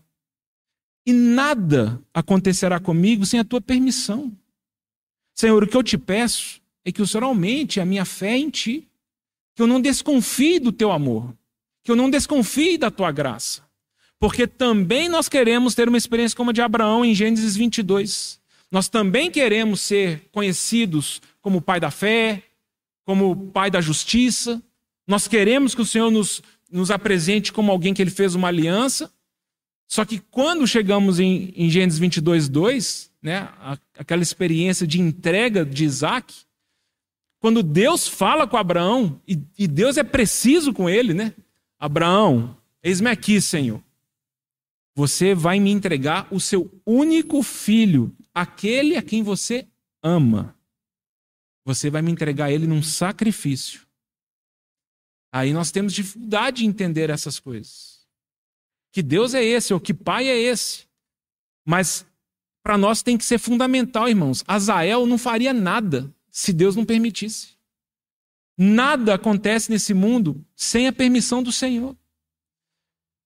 [1.07, 4.33] E nada acontecerá comigo sem a tua permissão.
[5.35, 8.51] Senhor, o que eu te peço é que o Senhor aumente a minha fé em
[8.51, 8.88] ti,
[9.59, 11.35] que eu não desconfie do teu amor,
[11.83, 13.69] que eu não desconfie da tua graça
[14.19, 18.41] porque também nós queremos ter uma experiência como a de Abraão em Gênesis 22.
[18.71, 22.43] Nós também queremos ser conhecidos como pai da fé,
[23.05, 24.61] como pai da justiça.
[25.07, 29.11] Nós queremos que o Senhor nos, nos apresente como alguém que ele fez uma aliança.
[29.87, 33.49] Só que quando chegamos em, em Gênesis 22, 2, né,
[33.97, 36.35] aquela experiência de entrega de Isaac,
[37.41, 41.35] quando Deus fala com Abraão, e, e Deus é preciso com ele, né?
[41.79, 43.83] Abraão, eis-me aqui, Senhor.
[44.97, 49.69] Você vai me entregar o seu único filho, aquele a quem você
[50.03, 50.57] ama.
[51.65, 53.87] Você vai me entregar ele num sacrifício.
[55.33, 58.05] Aí nós temos dificuldade de entender essas coisas.
[58.91, 60.89] Que Deus é esse, ou que Pai é esse.
[61.65, 62.05] Mas
[62.65, 64.43] para nós tem que ser fundamental, irmãos.
[64.49, 67.57] Azael não faria nada se Deus não permitisse.
[68.57, 71.97] Nada acontece nesse mundo sem a permissão do Senhor.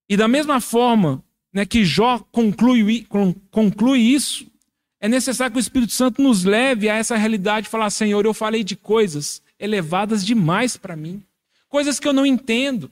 [0.08, 3.06] E da mesma forma né, que Jó conclui,
[3.50, 4.46] conclui isso,
[5.00, 8.32] é necessário que o Espírito Santo nos leve a essa realidade e falar: Senhor, eu
[8.32, 11.22] falei de coisas elevadas demais para mim,
[11.68, 12.90] coisas que eu não entendo.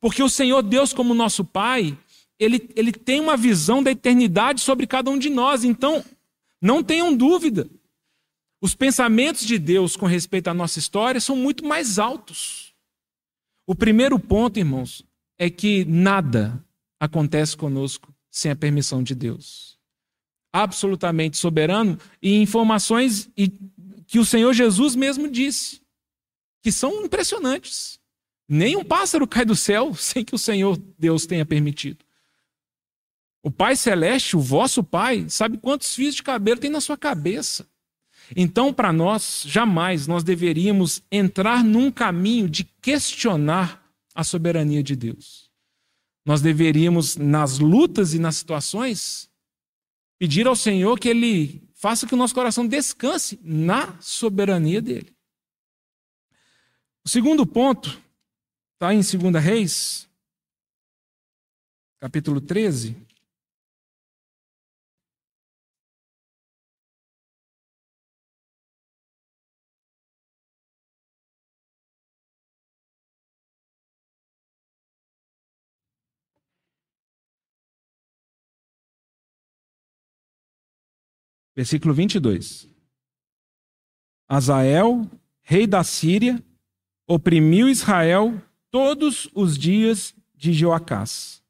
[0.00, 1.96] Porque o Senhor Deus, como nosso Pai,
[2.38, 5.64] ele, ele tem uma visão da eternidade sobre cada um de nós.
[5.64, 6.04] Então,
[6.60, 7.68] não tenham dúvida.
[8.60, 12.74] Os pensamentos de Deus com respeito à nossa história são muito mais altos.
[13.66, 15.04] O primeiro ponto, irmãos,
[15.38, 16.64] é que nada
[16.98, 19.78] acontece conosco sem a permissão de Deus.
[20.52, 23.30] Absolutamente soberano e informações
[24.06, 25.82] que o Senhor Jesus mesmo disse,
[26.62, 28.00] que são impressionantes.
[28.48, 32.04] Nem um pássaro cai do céu sem que o Senhor Deus tenha permitido.
[33.42, 37.68] O Pai Celeste, o vosso Pai, sabe quantos fios de cabelo tem na sua cabeça.
[38.34, 43.84] Então, para nós, jamais nós deveríamos entrar num caminho de questionar
[44.14, 45.46] a soberania de Deus
[46.26, 49.30] nós deveríamos, nas lutas e nas situações,
[50.18, 55.14] pedir ao Senhor que Ele faça que o nosso coração descanse na soberania dele.
[57.04, 58.02] O segundo ponto
[58.74, 60.08] está em 2 Reis,
[62.00, 62.96] capítulo 13.
[81.56, 82.68] Versículo 22.
[84.28, 85.08] Azael,
[85.42, 86.42] rei da Síria,
[87.08, 88.34] oprimiu Israel
[88.70, 91.42] todos os dias de Joacás.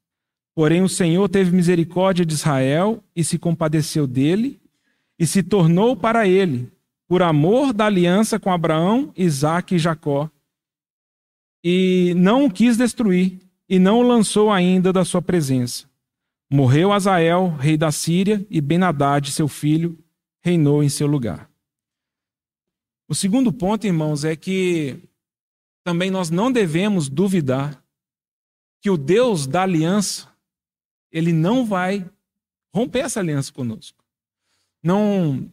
[0.55, 4.59] Porém, o Senhor teve misericórdia de Israel e se compadeceu dele
[5.19, 6.71] e se tornou para ele,
[7.07, 10.29] por amor da aliança com Abraão, Isaque e Jacó.
[11.63, 15.85] E não o quis destruir, e não o lançou ainda da sua presença.
[16.49, 19.97] Morreu Azael, rei da Síria, e Benadad, seu filho,
[20.39, 21.49] reinou em seu lugar.
[23.07, 24.97] O segundo ponto, irmãos, é que
[25.83, 27.83] também nós não devemos duvidar
[28.81, 30.29] que o Deus da aliança
[31.11, 32.09] ele não vai
[32.73, 34.03] romper essa aliança conosco.
[34.83, 35.51] Não,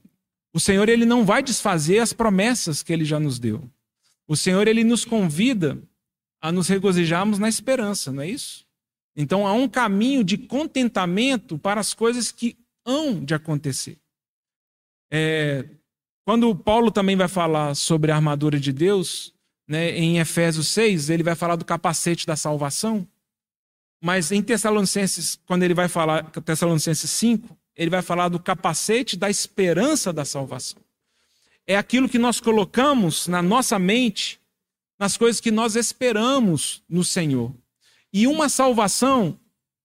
[0.53, 3.69] o Senhor ele não vai desfazer as promessas que ele já nos deu.
[4.27, 5.83] O Senhor ele nos convida
[6.41, 8.64] a nos regozijarmos na esperança, não é isso?
[9.17, 13.99] Então há um caminho de contentamento para as coisas que hão de acontecer.
[15.11, 15.65] É,
[16.25, 19.33] quando Paulo também vai falar sobre a armadura de Deus,
[19.69, 23.07] né, em Efésios 6, ele vai falar do capacete da salvação.
[24.03, 29.31] Mas em Tessalonicenses, quando ele vai falar, Tessalonicenses 5, ele vai falar do capacete da
[29.31, 30.81] esperança da salvação.
[31.67, 34.39] É aquilo que nós colocamos na nossa mente,
[34.99, 37.53] nas coisas que nós esperamos no Senhor.
[38.15, 39.39] E uma salvação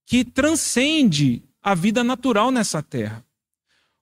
[0.05, 3.25] que transcende a vida natural nessa terra.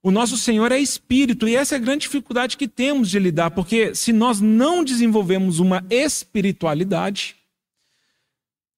[0.02, 3.50] O nosso Senhor é espírito, e essa é a grande dificuldade que temos de lidar,
[3.50, 7.36] porque se nós não desenvolvemos uma espiritualidade,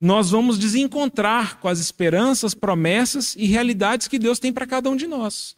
[0.01, 4.97] nós vamos desencontrar com as esperanças, promessas e realidades que Deus tem para cada um
[4.97, 5.55] de nós.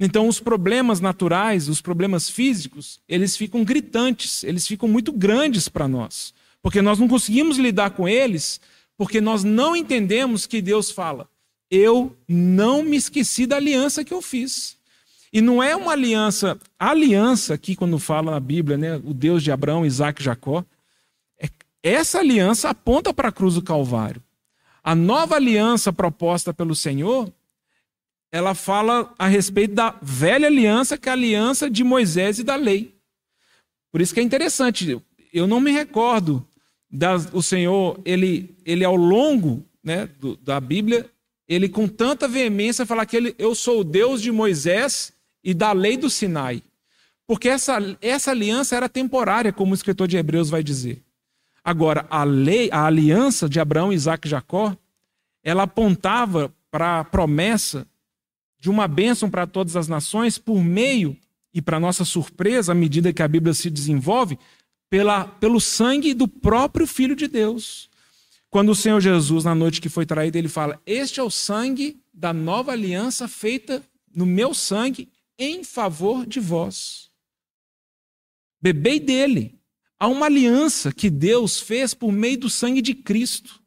[0.00, 5.86] Então, os problemas naturais, os problemas físicos, eles ficam gritantes, eles ficam muito grandes para
[5.86, 8.60] nós, porque nós não conseguimos lidar com eles,
[8.96, 11.28] porque nós não entendemos que Deus fala:
[11.70, 14.76] Eu não me esqueci da aliança que eu fiz.
[15.32, 19.42] E não é uma aliança, a aliança aqui, quando fala na Bíblia, né, o Deus
[19.42, 20.64] de Abraão, Isaac e Jacó,
[21.82, 24.22] essa aliança aponta para a cruz do Calvário.
[24.82, 27.32] A nova aliança proposta pelo Senhor,
[28.30, 32.54] ela fala a respeito da velha aliança, que é a aliança de Moisés e da
[32.54, 32.94] lei.
[33.90, 35.00] Por isso que é interessante,
[35.32, 36.46] eu não me recordo
[36.94, 41.10] da, o Senhor, ele, ele ao longo né, do, da Bíblia,
[41.48, 45.72] ele com tanta veemência fala que ele, eu sou o Deus de Moisés e da
[45.72, 46.62] lei do Sinai.
[47.26, 51.02] Porque essa, essa aliança era temporária, como o escritor de Hebreus vai dizer.
[51.64, 54.76] Agora, a lei, a aliança de Abraão, Isaac e Jacó,
[55.42, 57.86] ela apontava para a promessa
[58.60, 61.16] de uma bênção para todas as nações por meio,
[61.52, 64.36] e para nossa surpresa, à medida que a Bíblia se desenvolve,
[64.94, 67.90] pela, pelo sangue do próprio Filho de Deus.
[68.48, 72.00] Quando o Senhor Jesus, na noite que foi traído, ele fala: Este é o sangue
[72.12, 73.82] da nova aliança feita
[74.14, 77.10] no meu sangue em favor de vós.
[78.62, 79.58] Bebei dele.
[79.98, 83.60] Há uma aliança que Deus fez por meio do sangue de Cristo,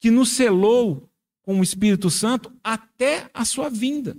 [0.00, 1.06] que nos selou
[1.42, 4.16] com o Espírito Santo até a sua vinda.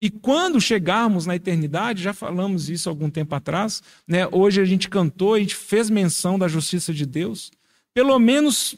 [0.00, 4.28] E quando chegarmos na eternidade, já falamos isso algum tempo atrás, né?
[4.30, 7.50] hoje a gente cantou, a gente fez menção da justiça de Deus.
[7.94, 8.76] Pelo menos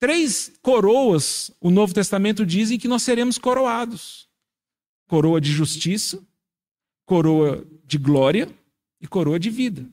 [0.00, 4.28] três coroas, o Novo Testamento diz, que nós seremos coroados:
[5.06, 6.20] coroa de justiça,
[7.06, 8.48] coroa de glória
[9.00, 9.86] e coroa de vida.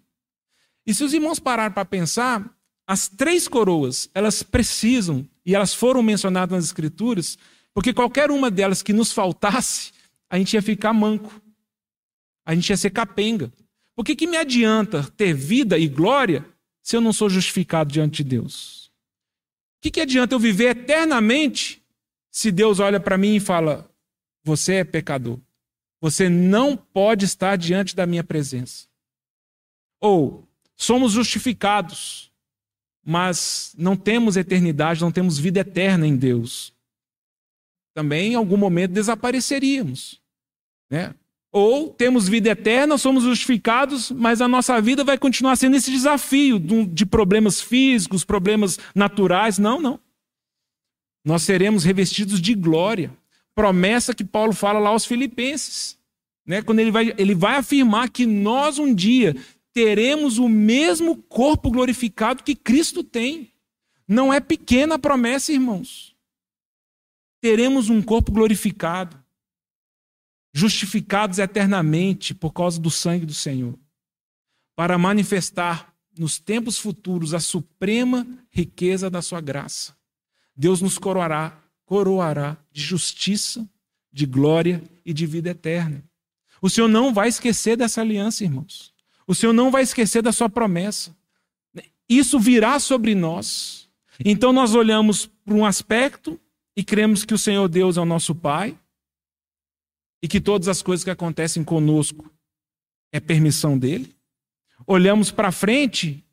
[0.88, 2.50] E se os irmãos pararem para pensar,
[2.88, 7.38] as três coroas, elas precisam, e elas foram mencionadas nas Escrituras,
[7.74, 9.92] porque qualquer uma delas que nos faltasse,
[10.30, 11.42] a gente ia ficar manco.
[12.46, 13.52] A gente ia ser capenga.
[13.96, 16.46] Por que, que me adianta ter vida e glória
[16.82, 18.88] se eu não sou justificado diante de Deus?
[19.78, 21.84] O que, que adianta eu viver eternamente
[22.32, 23.90] se Deus olha para mim e fala:
[24.44, 25.40] Você é pecador.
[26.00, 28.88] Você não pode estar diante da minha presença.
[30.00, 32.32] Ou Somos justificados,
[33.04, 36.72] mas não temos eternidade, não temos vida eterna em Deus.
[37.98, 40.22] Também em algum momento desapareceríamos.
[40.88, 41.16] Né?
[41.52, 46.60] Ou temos vida eterna, somos justificados, mas a nossa vida vai continuar sendo esse desafio
[46.60, 49.58] de problemas físicos, problemas naturais.
[49.58, 50.00] Não, não.
[51.26, 53.12] Nós seremos revestidos de glória.
[53.56, 55.98] Promessa que Paulo fala lá aos Filipenses.
[56.46, 56.62] Né?
[56.62, 59.36] Quando ele vai, ele vai afirmar que nós um dia
[59.74, 63.52] teremos o mesmo corpo glorificado que Cristo tem.
[64.08, 66.16] Não é pequena a promessa, irmãos.
[67.48, 69.18] Teremos um corpo glorificado,
[70.52, 73.80] justificados eternamente por causa do sangue do Senhor,
[74.76, 79.96] para manifestar nos tempos futuros a suprema riqueza da sua graça.
[80.54, 83.66] Deus nos coroará, coroará de justiça,
[84.12, 86.04] de glória e de vida eterna.
[86.62, 88.94] O Senhor não vai esquecer dessa aliança, irmãos.
[89.26, 91.16] O Senhor não vai esquecer da sua promessa.
[92.10, 93.90] Isso virá sobre nós.
[94.26, 96.38] Então nós olhamos para um aspecto
[96.78, 98.78] e cremos que o Senhor Deus é o nosso Pai
[100.22, 102.32] e que todas as coisas que acontecem conosco
[103.12, 104.16] é permissão dele.
[104.86, 106.24] Olhamos para frente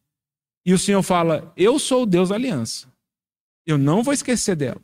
[0.66, 2.92] e o Senhor fala: Eu sou o Deus da aliança.
[3.66, 4.80] Eu não vou esquecer dela.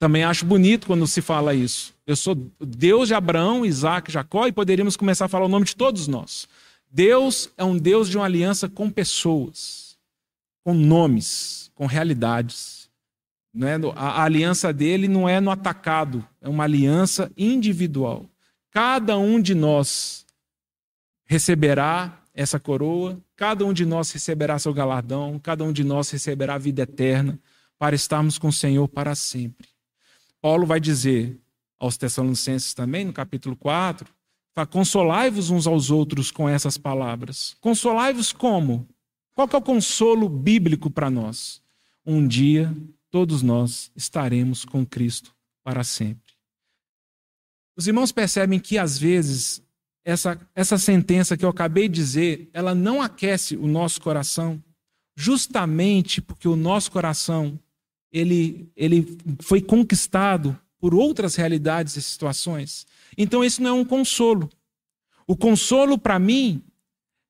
[0.00, 1.94] Também acho bonito quando se fala isso.
[2.04, 5.76] Eu sou Deus de Abraão, Isaac, Jacó, e poderíamos começar a falar o nome de
[5.76, 6.48] todos nós.
[6.90, 9.96] Deus é um Deus de uma aliança com pessoas,
[10.64, 12.73] com nomes, com realidades.
[13.54, 13.76] Não é?
[13.94, 18.28] A aliança dele não é no atacado, é uma aliança individual.
[18.72, 20.26] Cada um de nós
[21.24, 26.54] receberá essa coroa, cada um de nós receberá seu galardão, cada um de nós receberá
[26.54, 27.38] a vida eterna
[27.78, 29.68] para estarmos com o Senhor para sempre.
[30.42, 31.38] Paulo vai dizer
[31.78, 34.12] aos Tessalonicenses também, no capítulo 4,
[34.68, 37.56] consolai-vos uns aos outros com essas palavras.
[37.60, 38.88] Consolai-vos como?
[39.32, 41.62] Qual é o consolo bíblico para nós?
[42.04, 42.74] Um dia
[43.14, 46.34] todos nós estaremos com Cristo para sempre.
[47.76, 49.62] Os irmãos percebem que às vezes
[50.04, 54.60] essa, essa sentença que eu acabei de dizer, ela não aquece o nosso coração,
[55.14, 57.56] justamente porque o nosso coração
[58.10, 62.84] ele, ele foi conquistado por outras realidades e situações.
[63.16, 64.50] Então, isso não é um consolo.
[65.24, 66.64] O consolo, para mim,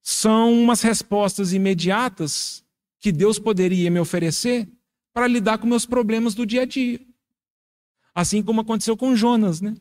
[0.01, 2.65] são umas respostas imediatas
[2.99, 4.67] que Deus poderia me oferecer
[5.15, 7.01] para lidar com meus problemas do dia a dia.
[8.15, 9.75] Assim como aconteceu com Jonas, né?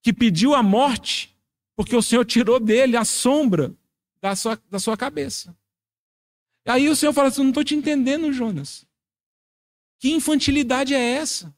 [0.00, 1.36] Que pediu a morte
[1.76, 3.74] porque o Senhor tirou dele a sombra
[4.20, 5.56] da sua, da sua cabeça.
[6.66, 8.86] Aí o Senhor fala assim: não estou te entendendo, Jonas.
[9.98, 11.54] Que infantilidade é essa?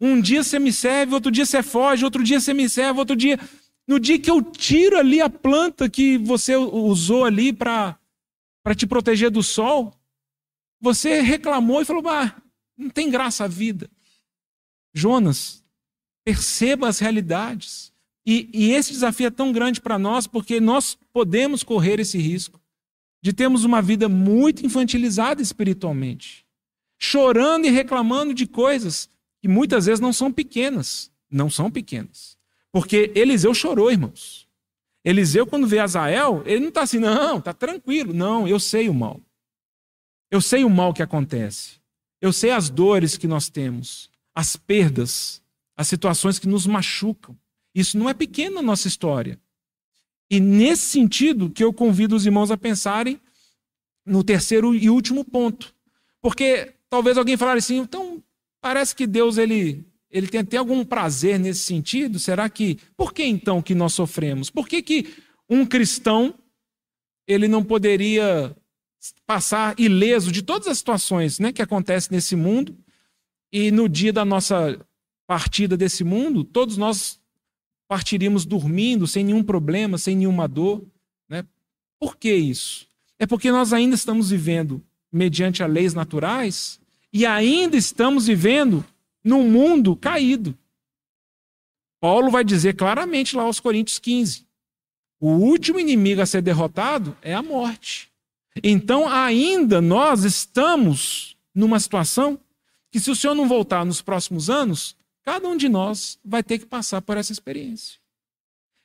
[0.00, 3.16] Um dia você me serve, outro dia você foge, outro dia você me serve, outro
[3.16, 3.38] dia.
[3.86, 7.98] No dia que eu tiro ali a planta que você usou ali para
[8.74, 9.94] te proteger do sol,
[10.84, 12.36] você reclamou e falou: ah,
[12.76, 13.90] não tem graça a vida.
[14.92, 15.64] Jonas,
[16.22, 17.92] perceba as realidades.
[18.26, 22.60] E, e esse desafio é tão grande para nós porque nós podemos correr esse risco
[23.22, 26.46] de termos uma vida muito infantilizada espiritualmente,
[26.98, 29.08] chorando e reclamando de coisas
[29.40, 31.10] que muitas vezes não são pequenas.
[31.30, 32.36] Não são pequenas.
[32.70, 34.46] Porque Eliseu chorou, irmãos.
[35.02, 38.12] Eliseu, quando vê Azael, ele não está assim, não, está tranquilo.
[38.12, 39.20] Não, eu sei o mal.
[40.34, 41.76] Eu sei o mal que acontece.
[42.20, 45.40] Eu sei as dores que nós temos, as perdas,
[45.76, 47.38] as situações que nos machucam.
[47.72, 49.38] Isso não é pequeno na nossa história.
[50.28, 53.20] E nesse sentido que eu convido os irmãos a pensarem
[54.04, 55.72] no terceiro e último ponto.
[56.20, 58.20] Porque talvez alguém fale assim, então
[58.60, 62.18] parece que Deus ele, ele tem até algum prazer nesse sentido.
[62.18, 62.80] Será que.
[62.96, 64.50] Por que então que nós sofremos?
[64.50, 65.14] Por que, que
[65.48, 66.34] um cristão
[67.24, 68.52] ele não poderia
[69.26, 72.76] passar ileso de todas as situações né, que acontecem nesse mundo
[73.52, 74.78] e no dia da nossa
[75.26, 77.20] partida desse mundo, todos nós
[77.88, 80.84] partiríamos dormindo, sem nenhum problema, sem nenhuma dor.
[81.28, 81.46] Né?
[81.98, 82.88] Por que isso?
[83.18, 84.82] É porque nós ainda estamos vivendo
[85.12, 86.80] mediante as leis naturais
[87.12, 88.84] e ainda estamos vivendo
[89.22, 90.56] num mundo caído.
[92.00, 94.44] Paulo vai dizer claramente lá aos Coríntios 15:
[95.20, 98.12] o último inimigo a ser derrotado é a morte.
[98.62, 102.38] Então, ainda nós estamos numa situação
[102.90, 106.58] que, se o Senhor não voltar nos próximos anos, Cada um de nós vai ter
[106.58, 107.98] que passar por essa experiência.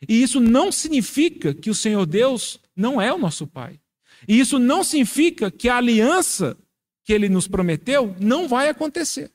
[0.08, 3.78] E isso não significa que o Senhor Deus não é o nosso Pai.
[4.26, 6.58] E isso não significa que a aliança
[7.04, 9.30] que ele nos prometeu não vai acontecer.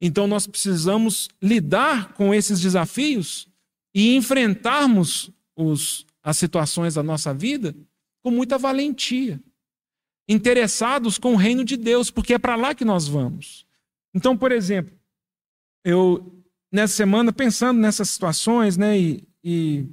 [0.00, 3.46] Então nós precisamos lidar com esses desafios
[3.94, 7.76] e enfrentarmos os, as situações da nossa vida
[8.22, 9.40] com muita valentia,
[10.28, 13.66] interessados com o reino de Deus, porque é para lá que nós vamos.
[14.14, 14.94] Então, por exemplo,
[15.84, 19.86] eu, nessa semana, pensando nessas situações, né, e, e,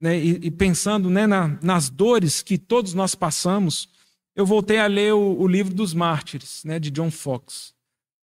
[0.00, 3.88] né, e, e pensando né, na, nas dores que todos nós passamos,
[4.34, 7.74] eu voltei a ler o, o livro dos Mártires, né, de John Fox.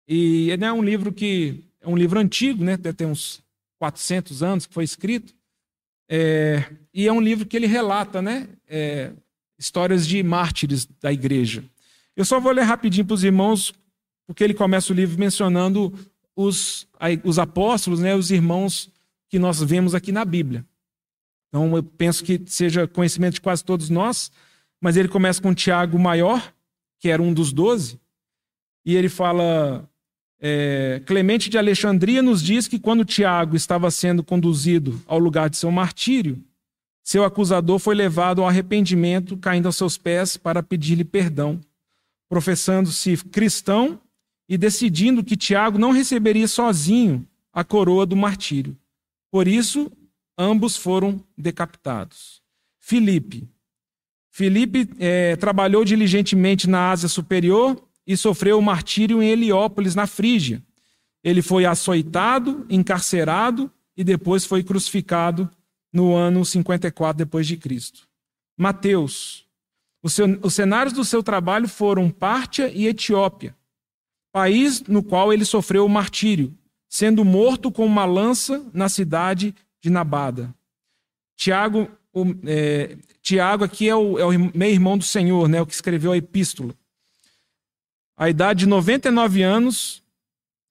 [0.09, 3.43] E é né, um livro que é um livro antigo, né, deve ter uns
[3.79, 5.35] 400 anos que foi escrito,
[6.09, 9.13] é, e é um livro que ele relata, né, é,
[9.59, 11.65] histórias de mártires da igreja.
[12.17, 13.73] Eu só vou ler rapidinho para os irmãos
[14.27, 15.93] porque ele começa o livro mencionando
[16.35, 16.87] os,
[17.23, 18.91] os apóstolos, né, os irmãos
[19.29, 20.65] que nós vemos aqui na Bíblia.
[21.49, 24.31] Então eu penso que seja conhecimento de quase todos nós,
[24.81, 26.53] mas ele começa com Tiago Maior,
[26.99, 28.01] que era um dos doze,
[28.85, 29.89] e ele fala:
[30.47, 35.57] é, Clemente de Alexandria nos diz que quando Tiago estava sendo conduzido ao lugar de
[35.57, 36.39] seu martírio,
[37.03, 41.59] seu acusador foi levado ao arrependimento, caindo aos seus pés para pedir-lhe perdão.
[42.29, 43.99] Professando-se cristão,
[44.49, 48.77] e decidindo que Tiago não receberia sozinho a coroa do martírio.
[49.31, 49.91] Por isso,
[50.39, 52.43] ambos foram decapitados.
[52.79, 53.49] Filipe.
[54.31, 60.63] Filipe é, trabalhou diligentemente na Ásia Superior e sofreu o martírio em Heliópolis, na Frígia.
[61.23, 65.51] Ele foi açoitado, encarcerado e depois foi crucificado
[65.93, 68.07] no ano 54 depois de Cristo.
[68.59, 69.45] Mateus.
[70.07, 73.57] Seu, os cenários do seu trabalho foram Pártia e Etiópia,
[74.31, 76.55] país no qual ele sofreu o martírio,
[76.91, 80.55] sendo morto com uma lança na cidade de Nabada.
[81.37, 85.73] Tiago, o, é, Tiago aqui é o, é o meio-irmão do Senhor, né, o que
[85.73, 86.75] escreveu a epístola.
[88.17, 90.03] A idade de 99 anos,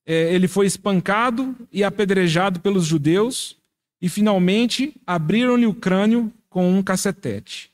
[0.06, 3.58] é, ele foi espancado e apedrejado pelos judeus,
[4.02, 7.72] e finalmente abriram-lhe o crânio com um cacetete.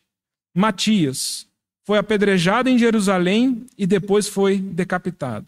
[0.56, 1.48] Matias
[1.86, 5.48] foi apedrejado em Jerusalém e depois foi decapitado.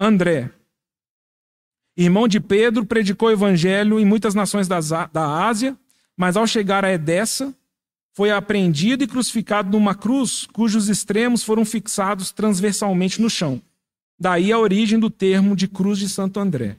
[0.00, 0.50] André,
[1.96, 5.76] irmão de Pedro, predicou o evangelho em muitas nações da Ásia,
[6.16, 7.54] mas ao chegar a Edessa,
[8.18, 13.62] foi apreendido e crucificado numa cruz cujos extremos foram fixados transversalmente no chão.
[14.18, 16.78] Daí a origem do termo de cruz de Santo André.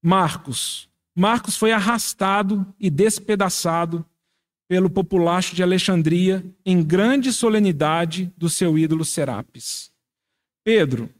[0.00, 0.88] Marcos.
[1.16, 4.06] Marcos foi arrastado e despedaçado
[4.68, 9.90] pelo populacho de Alexandria em grande solenidade do seu ídolo Serapis.
[10.62, 11.10] Pedro.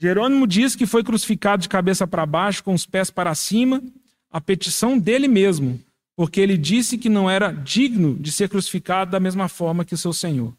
[0.00, 3.80] Jerônimo diz que foi crucificado de cabeça para baixo, com os pés para cima,
[4.28, 5.80] a petição dele mesmo,
[6.22, 9.98] porque ele disse que não era digno de ser crucificado da mesma forma que o
[9.98, 10.54] seu Senhor.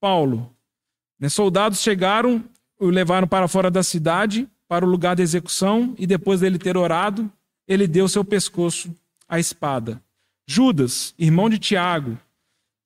[0.00, 0.54] Paulo.
[1.18, 2.44] Né, soldados chegaram
[2.78, 6.76] o levaram para fora da cidade, para o lugar da execução, e depois dele ter
[6.76, 7.28] orado,
[7.66, 8.94] ele deu seu pescoço
[9.28, 10.00] à espada.
[10.46, 12.16] Judas, irmão de Tiago,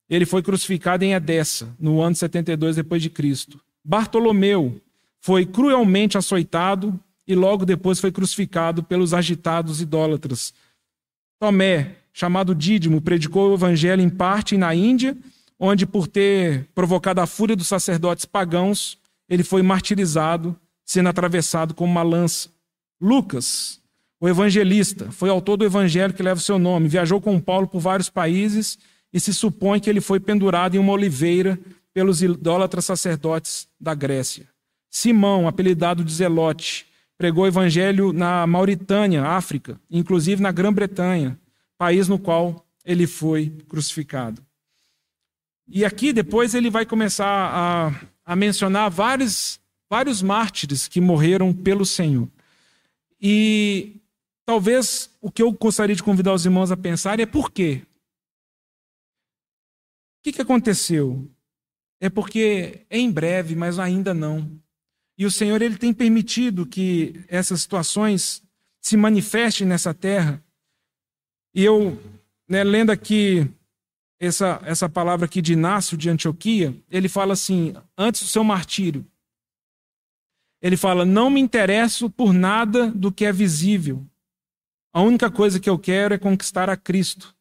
[0.09, 3.61] ele foi crucificado em Edessa, no ano 72 depois de Cristo.
[3.85, 4.81] Bartolomeu
[5.21, 10.51] foi cruelmente açoitado e logo depois foi crucificado pelos agitados idólatras.
[11.39, 15.15] Tomé, chamado Dídimo, predicou o evangelho em parte na Índia,
[15.59, 18.97] onde por ter provocado a fúria dos sacerdotes pagãos,
[19.29, 22.49] ele foi martirizado, sendo atravessado com uma lança.
[22.99, 23.79] Lucas,
[24.19, 27.79] o evangelista, foi autor do evangelho que leva o seu nome, viajou com Paulo por
[27.79, 28.79] vários países
[29.13, 31.59] e se supõe que ele foi pendurado em uma oliveira
[31.93, 34.47] pelos idólatras sacerdotes da Grécia.
[34.89, 41.37] Simão, apelidado de Zelote, pregou o evangelho na Mauritânia, África, inclusive na Grã-Bretanha,
[41.77, 44.45] país no qual ele foi crucificado.
[45.67, 49.57] E aqui depois ele vai começar a a mencionar vários,
[49.89, 52.29] vários mártires que morreram pelo Senhor.
[53.21, 54.01] E
[54.45, 57.83] talvez o que eu gostaria de convidar os irmãos a pensar é por quê?
[60.19, 61.25] O que, que aconteceu?
[62.01, 64.51] É porque é em breve, mas ainda não.
[65.17, 68.43] E o Senhor ele tem permitido que essas situações
[68.81, 70.43] se manifestem nessa terra.
[71.57, 71.99] E eu,
[72.47, 73.49] né, lendo aqui
[74.19, 79.03] essa, essa palavra aqui de Inácio de Antioquia, ele fala assim, antes do seu martírio,
[80.61, 84.05] ele fala: Não me interesso por nada do que é visível.
[84.93, 87.35] A única coisa que eu quero é conquistar a Cristo.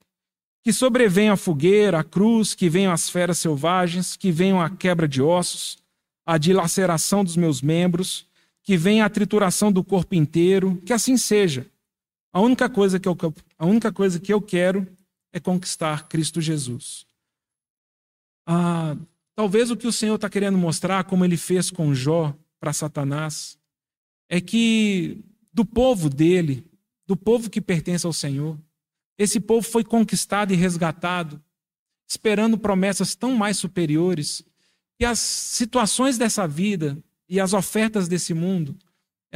[0.64, 5.07] Que sobrevenha a fogueira, a cruz, que venham as feras selvagens, que venham a quebra
[5.07, 5.77] de ossos,
[6.25, 8.27] a dilaceração dos meus membros,
[8.62, 11.67] que venha a trituração do corpo inteiro, que assim seja.
[12.37, 13.16] A única coisa que eu,
[13.59, 14.87] a única coisa que eu quero
[15.32, 17.07] é conquistar Cristo Jesus.
[18.47, 18.95] Ah,
[19.34, 23.59] talvez o que o Senhor está querendo mostrar, como ele fez com Jó para Satanás,
[24.28, 26.62] é que do povo dele,
[27.07, 28.61] do povo que pertence ao Senhor,
[29.16, 31.43] esse povo foi conquistado e resgatado,
[32.07, 34.45] esperando promessas tão mais superiores,
[35.01, 38.76] e as situações dessa vida e as ofertas desse mundo,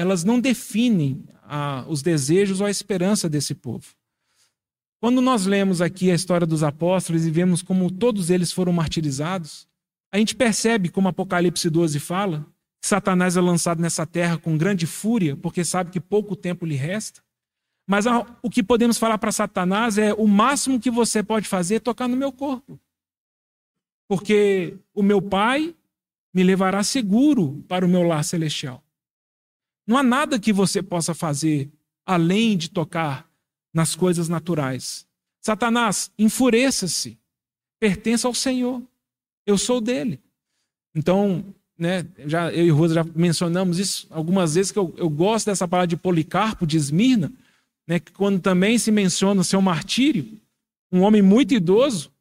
[0.00, 3.86] elas não definem ah, os desejos ou a esperança desse povo.
[4.98, 9.68] Quando nós lemos aqui a história dos apóstolos e vemos como todos eles foram martirizados,
[10.10, 12.46] a gente percebe, como Apocalipse 12 fala,
[12.80, 16.76] que Satanás é lançado nessa terra com grande fúria, porque sabe que pouco tempo lhe
[16.76, 17.22] resta.
[17.86, 18.06] Mas
[18.42, 22.08] o que podemos falar para Satanás é: o máximo que você pode fazer é tocar
[22.08, 22.80] no meu corpo.
[24.08, 25.74] Porque o meu Pai
[26.32, 28.82] me levará seguro para o meu lar celestial.
[29.90, 31.68] Não há nada que você possa fazer
[32.06, 33.28] além de tocar
[33.74, 35.04] nas coisas naturais.
[35.40, 37.18] Satanás, enfureça-se,
[37.80, 38.80] pertence ao Senhor.
[39.44, 40.20] Eu sou dele.
[40.94, 41.44] Então,
[41.76, 45.66] né, já, eu e Rosa já mencionamos isso algumas vezes, que eu, eu gosto dessa
[45.66, 47.32] palavra de Policarpo, de Esmirna,
[47.84, 50.24] né, que quando também se menciona o seu martírio,
[50.92, 52.12] um homem muito idoso,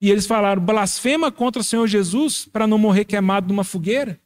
[0.00, 4.18] e eles falaram, blasfema contra o Senhor Jesus para não morrer queimado numa fogueira.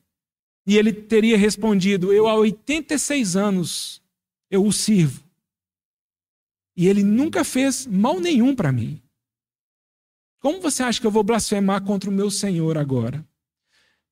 [0.67, 4.03] E ele teria respondido: Eu há 86 anos
[4.51, 5.25] eu o sirvo.
[6.77, 9.01] E ele nunca fez mal nenhum para mim.
[10.41, 13.25] Como você acha que eu vou blasfemar contra o meu Senhor agora?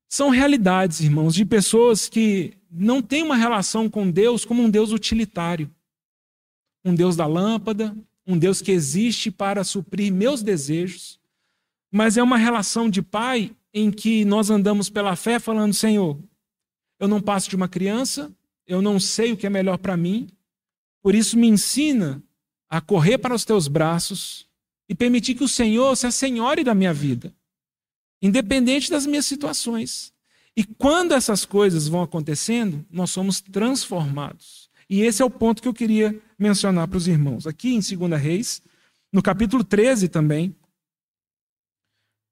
[0.09, 4.93] São realidades, irmãos, de pessoas que não têm uma relação com Deus como um Deus
[4.93, 5.71] utilitário.
[6.85, 7.97] Um Deus da lâmpada,
[8.27, 11.21] um Deus que existe para suprir meus desejos,
[11.91, 16.19] mas é uma relação de pai em que nós andamos pela fé falando: Senhor,
[17.01, 18.31] eu não passo de uma criança,
[18.67, 20.29] eu não sei o que é melhor para mim,
[21.03, 22.23] por isso me ensina
[22.69, 24.47] a correr para os teus braços
[24.89, 27.35] e permitir que o Senhor se assenhore da minha vida,
[28.21, 30.13] independente das minhas situações.
[30.55, 34.69] E quando essas coisas vão acontecendo, nós somos transformados.
[34.89, 37.47] E esse é o ponto que eu queria mencionar para os irmãos.
[37.47, 38.61] Aqui em 2 Reis,
[39.13, 40.55] no capítulo 13 também,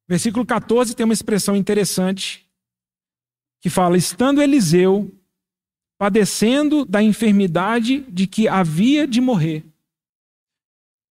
[0.06, 2.47] versículo 14 tem uma expressão interessante
[3.60, 5.10] que fala: Estando Eliseu
[5.98, 9.64] padecendo da enfermidade de que havia de morrer.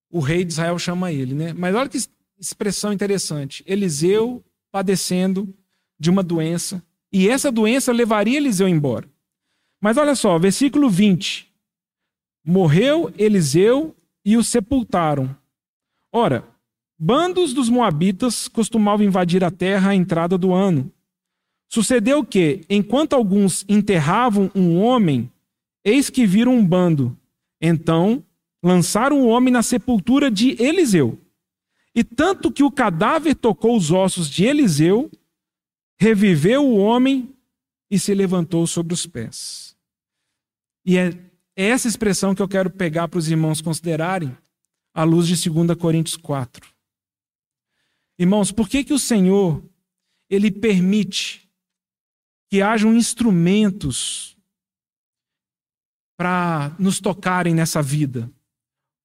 [0.10, 1.54] O rei de Israel chama ele, né?
[1.54, 1.98] Mas olha que
[2.40, 3.64] expressão interessante.
[3.68, 5.54] Eliseu padecendo
[6.00, 9.10] de uma doença, e essa doença levaria Eliseu embora.
[9.82, 11.52] Mas olha só, versículo 20.
[12.46, 15.36] Morreu Eliseu e o sepultaram.
[16.12, 16.48] Ora,
[16.98, 20.92] bandos dos moabitas costumavam invadir a terra à entrada do ano.
[21.70, 25.32] Sucedeu que, enquanto alguns enterravam um homem,
[25.84, 27.18] eis que viram um bando.
[27.62, 28.24] Então,
[28.64, 31.20] lançaram o homem na sepultura de Eliseu.
[31.94, 35.12] E tanto que o cadáver tocou os ossos de Eliseu,
[36.00, 37.34] reviveu o homem
[37.90, 39.76] e se levantou sobre os pés.
[40.86, 41.12] E é
[41.56, 44.36] essa expressão que eu quero pegar para os irmãos considerarem
[44.94, 46.68] à luz de 2 Coríntios 4.
[48.20, 49.64] Irmãos, por que, que o Senhor
[50.30, 51.47] ele permite
[52.50, 54.38] que hajam instrumentos
[56.18, 58.30] para nos tocarem nessa vida?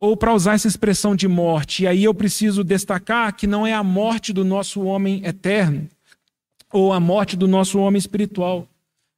[0.01, 3.73] Ou para usar essa expressão de morte, e aí eu preciso destacar que não é
[3.73, 5.89] a morte do nosso homem eterno,
[6.73, 8.69] ou a morte do nosso homem espiritual,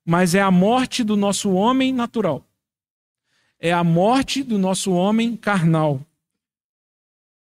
[0.04, 2.44] mas é a morte do nosso homem natural
[3.64, 5.98] é a morte do nosso homem carnal.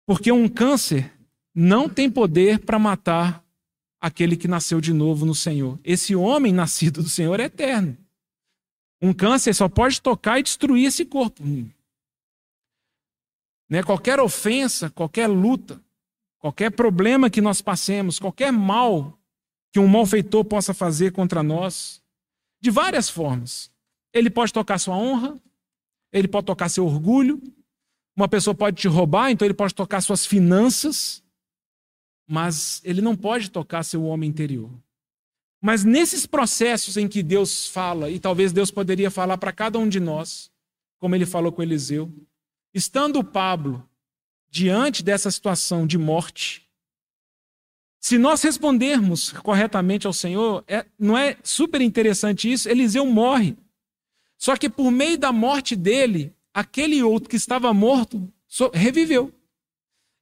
[0.05, 1.09] Porque um câncer
[1.55, 3.41] não tem poder para matar
[4.01, 5.79] aquele que nasceu de novo no Senhor.
[5.83, 7.95] Esse homem nascido do Senhor é eterno.
[8.99, 11.43] Um câncer só pode tocar e destruir esse corpo.
[13.69, 13.83] Né?
[13.83, 15.81] Qualquer ofensa, qualquer luta,
[16.39, 19.17] qualquer problema que nós passemos, qualquer mal
[19.71, 22.01] que um malfeitor possa fazer contra nós,
[22.59, 23.71] de várias formas.
[24.13, 25.39] Ele pode tocar sua honra,
[26.11, 27.41] ele pode tocar seu orgulho,
[28.15, 31.20] uma pessoa pode te roubar, então ele pode tocar suas finanças,
[32.31, 34.71] mas ele não pode tocar seu homem interior.
[35.61, 39.89] Mas nesses processos em que Deus fala, e talvez Deus poderia falar para cada um
[39.89, 40.49] de nós,
[40.97, 42.09] como ele falou com Eliseu,
[42.73, 43.85] estando Pablo
[44.49, 46.65] diante dessa situação de morte,
[47.99, 52.69] se nós respondermos corretamente ao Senhor, é, não é super interessante isso?
[52.69, 53.57] Eliseu morre.
[54.37, 58.25] Só que por meio da morte dele, aquele outro que estava morto
[58.73, 59.33] reviveu.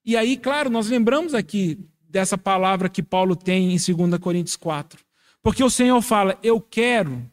[0.04, 1.78] E aí, claro, nós lembramos aqui
[2.10, 5.00] dessa palavra que Paulo tem em 2 Coríntios 4.
[5.42, 7.30] Porque o Senhor fala: Eu quero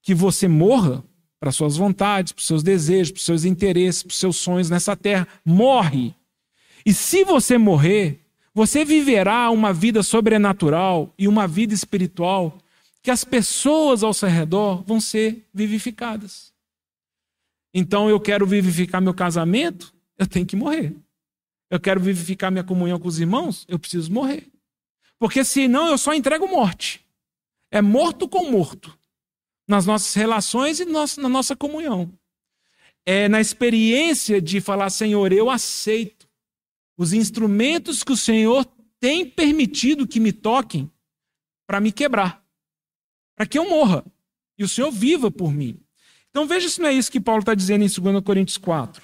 [0.00, 1.04] que você morra
[1.38, 5.26] para suas vontades, para seus desejos, para seus interesses, para seus sonhos nessa terra.
[5.44, 6.14] Morre.
[6.86, 8.20] E se você morrer,
[8.54, 12.58] você viverá uma vida sobrenatural e uma vida espiritual
[13.02, 16.52] que as pessoas ao seu redor vão ser vivificadas.
[17.74, 20.94] Então eu quero vivificar meu casamento, eu tenho que morrer.
[21.72, 24.46] Eu quero vivificar minha comunhão com os irmãos, eu preciso morrer.
[25.18, 27.02] Porque senão eu só entrego morte.
[27.70, 28.96] É morto com morto.
[29.66, 32.12] Nas nossas relações e na nossa comunhão.
[33.06, 36.28] É na experiência de falar, Senhor, eu aceito
[36.98, 38.66] os instrumentos que o Senhor
[39.00, 40.90] tem permitido que me toquem
[41.66, 42.42] para me quebrar
[43.42, 44.04] para que eu morra
[44.56, 45.80] e o Senhor viva por mim.
[46.30, 49.02] Então veja se não é isso que Paulo está dizendo em 2 Coríntios 4.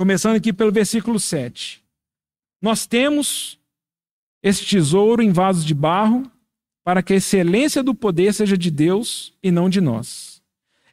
[0.00, 1.84] Começando aqui pelo versículo 7.
[2.62, 3.58] Nós temos
[4.42, 6.22] esse tesouro em vasos de barro,
[6.82, 10.40] para que a excelência do poder seja de Deus e não de nós.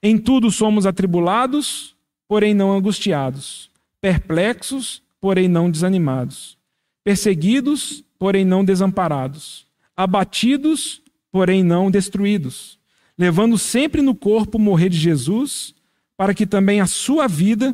[0.04, 1.96] Em tudo somos atribulados,
[2.28, 6.58] porém não angustiados, perplexos, porém não desanimados,
[7.02, 11.02] perseguidos, porém não desamparados, abatidos,
[11.32, 12.78] porém não destruídos,
[13.18, 15.74] levando sempre no corpo o morrer de Jesus,
[16.18, 17.74] para que também a sua vida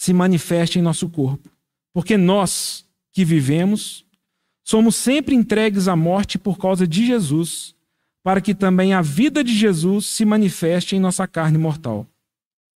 [0.00, 1.50] se manifeste em nosso corpo.
[1.92, 4.02] Porque nós que vivemos
[4.64, 7.74] somos sempre entregues à morte por causa de Jesus,
[8.22, 12.06] para que também a vida de Jesus se manifeste em nossa carne mortal.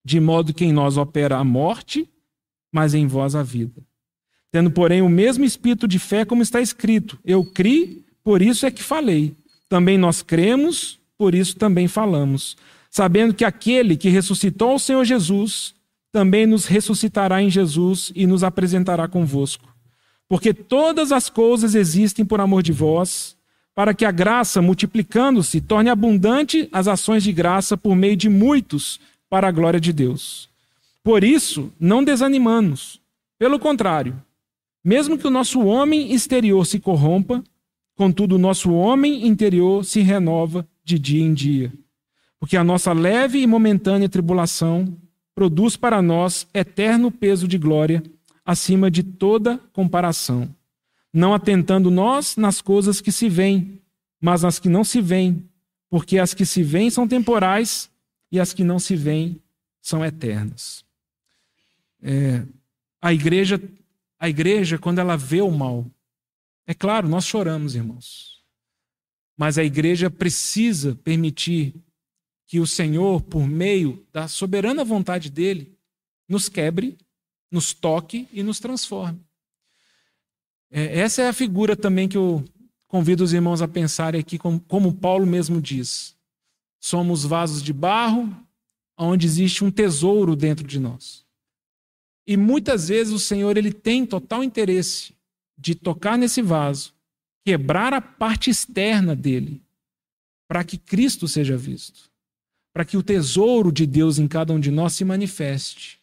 [0.03, 2.09] De modo que em nós opera a morte,
[2.73, 3.83] mas em vós a vida.
[4.51, 8.71] Tendo, porém, o mesmo espírito de fé, como está escrito: Eu criei, por isso é
[8.71, 9.37] que falei.
[9.69, 12.57] Também nós cremos, por isso também falamos.
[12.91, 15.75] Sabendo que aquele que ressuscitou o Senhor Jesus
[16.13, 19.69] também nos ressuscitará em Jesus e nos apresentará convosco.
[20.29, 23.37] Porque todas as coisas existem por amor de vós
[23.75, 29.01] para que a graça, multiplicando-se, torne abundante as ações de graça por meio de muitos,
[29.29, 30.49] para a glória de Deus.
[31.03, 33.01] Por isso, não desanimamos.
[33.39, 34.21] Pelo contrário,
[34.85, 37.43] mesmo que o nosso homem exterior se corrompa,
[37.95, 41.73] contudo, o nosso homem interior se renova de dia em dia.
[42.39, 44.97] Porque a nossa leve e momentânea tribulação
[45.35, 48.03] produz para nós eterno peso de glória
[48.45, 50.55] acima de toda comparação
[51.13, 53.81] não atentando nós nas coisas que se veem,
[54.21, 55.49] mas nas que não se veem,
[55.89, 57.91] porque as que se veem são temporais
[58.31, 59.41] e as que não se veem
[59.81, 60.85] são eternas.
[62.03, 62.45] É,
[63.03, 63.61] a igreja,
[64.19, 65.87] a igreja quando ela vê o mal,
[66.67, 68.45] é claro, nós choramos, irmãos,
[69.37, 71.75] mas a igreja precisa permitir
[72.51, 75.79] que o Senhor, por meio da soberana vontade dele,
[76.29, 76.99] nos quebre,
[77.49, 79.21] nos toque e nos transforme.
[80.69, 82.45] É, essa é a figura também que eu
[82.89, 86.17] convido os irmãos a pensarem aqui, como, como Paulo mesmo diz.
[86.81, 88.37] Somos vasos de barro,
[88.99, 91.25] onde existe um tesouro dentro de nós.
[92.27, 95.15] E muitas vezes o Senhor ele tem total interesse
[95.57, 96.93] de tocar nesse vaso,
[97.45, 99.63] quebrar a parte externa dele,
[100.49, 102.10] para que Cristo seja visto,
[102.73, 106.01] para que o tesouro de Deus em cada um de nós se manifeste.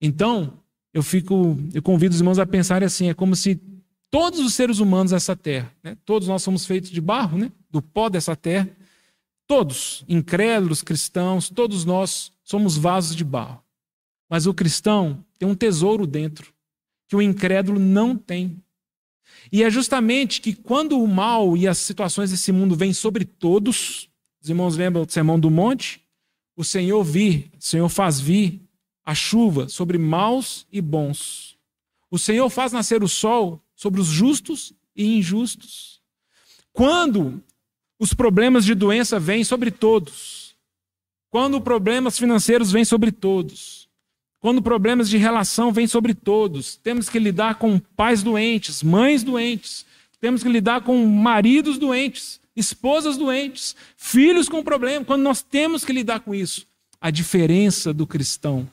[0.00, 0.58] Então,
[0.92, 3.60] eu fico, eu convido os irmãos a pensarem assim, é como se
[4.10, 5.96] todos os seres humanos dessa terra, né?
[6.04, 7.52] todos nós somos feitos de barro, né?
[7.70, 8.68] do pó dessa terra,
[9.46, 13.62] todos, incrédulos, cristãos, todos nós somos vasos de barro.
[14.28, 16.52] Mas o cristão tem um tesouro dentro
[17.08, 18.62] que o incrédulo não tem.
[19.50, 24.09] E é justamente que quando o mal e as situações desse mundo vêm sobre todos,
[24.42, 26.00] os irmãos lembram do Sermão do Monte?
[26.56, 28.60] O Senhor vir, o Senhor faz vir
[29.04, 31.56] a chuva sobre maus e bons.
[32.10, 36.00] O Senhor faz nascer o sol sobre os justos e injustos.
[36.72, 37.42] Quando
[37.98, 40.54] os problemas de doença vêm sobre todos,
[41.28, 43.88] quando problemas financeiros vêm sobre todos,
[44.40, 49.84] quando problemas de relação vêm sobre todos, temos que lidar com pais doentes, mães doentes,
[50.18, 55.04] temos que lidar com maridos doentes, esposas doentes, filhos com problema.
[55.04, 56.66] Quando nós temos que lidar com isso,
[57.00, 58.70] a diferença do cristão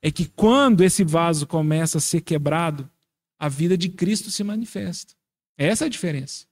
[0.00, 2.88] é que quando esse vaso começa a ser quebrado,
[3.38, 5.14] a vida de Cristo se manifesta.
[5.56, 6.46] Essa é a diferença.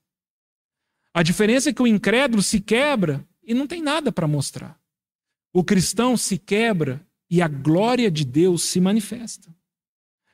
[1.13, 4.77] A diferença é que o incrédulo se quebra e não tem nada para mostrar.
[5.53, 9.53] O cristão se quebra e a glória de Deus se manifesta.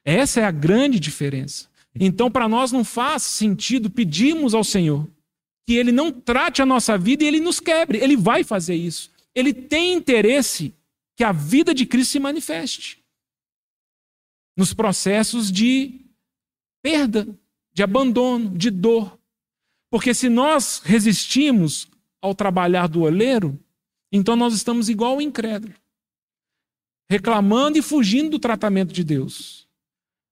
[0.04, 1.70] Essa é a grande diferença.
[1.96, 5.08] Então, para nós não faz sentido pedirmos ao Senhor
[5.66, 7.98] que Ele não trate a nossa vida e Ele nos quebre.
[7.98, 9.12] Ele vai fazer isso.
[9.34, 10.74] Ele tem interesse
[11.16, 13.04] que a vida de Cristo se manifeste
[14.56, 16.02] nos processos de
[16.82, 17.28] perda,
[17.74, 19.18] de abandono, de dor.
[19.90, 21.88] Porque se nós resistimos
[22.22, 23.60] ao trabalhar do oleiro,
[24.12, 25.74] então nós estamos igual ao incrédulo,
[27.10, 29.68] reclamando e fugindo do tratamento de Deus.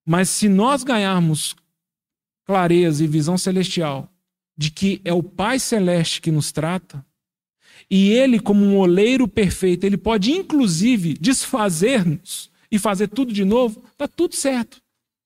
[0.05, 1.55] Mas se nós ganharmos
[2.45, 4.10] clareza e visão celestial
[4.61, 7.03] de que é o Pai Celeste que nos trata,
[7.89, 13.83] e Ele, como um oleiro perfeito, Ele pode inclusive desfazer-nos e fazer tudo de novo,
[13.91, 14.79] está tudo certo.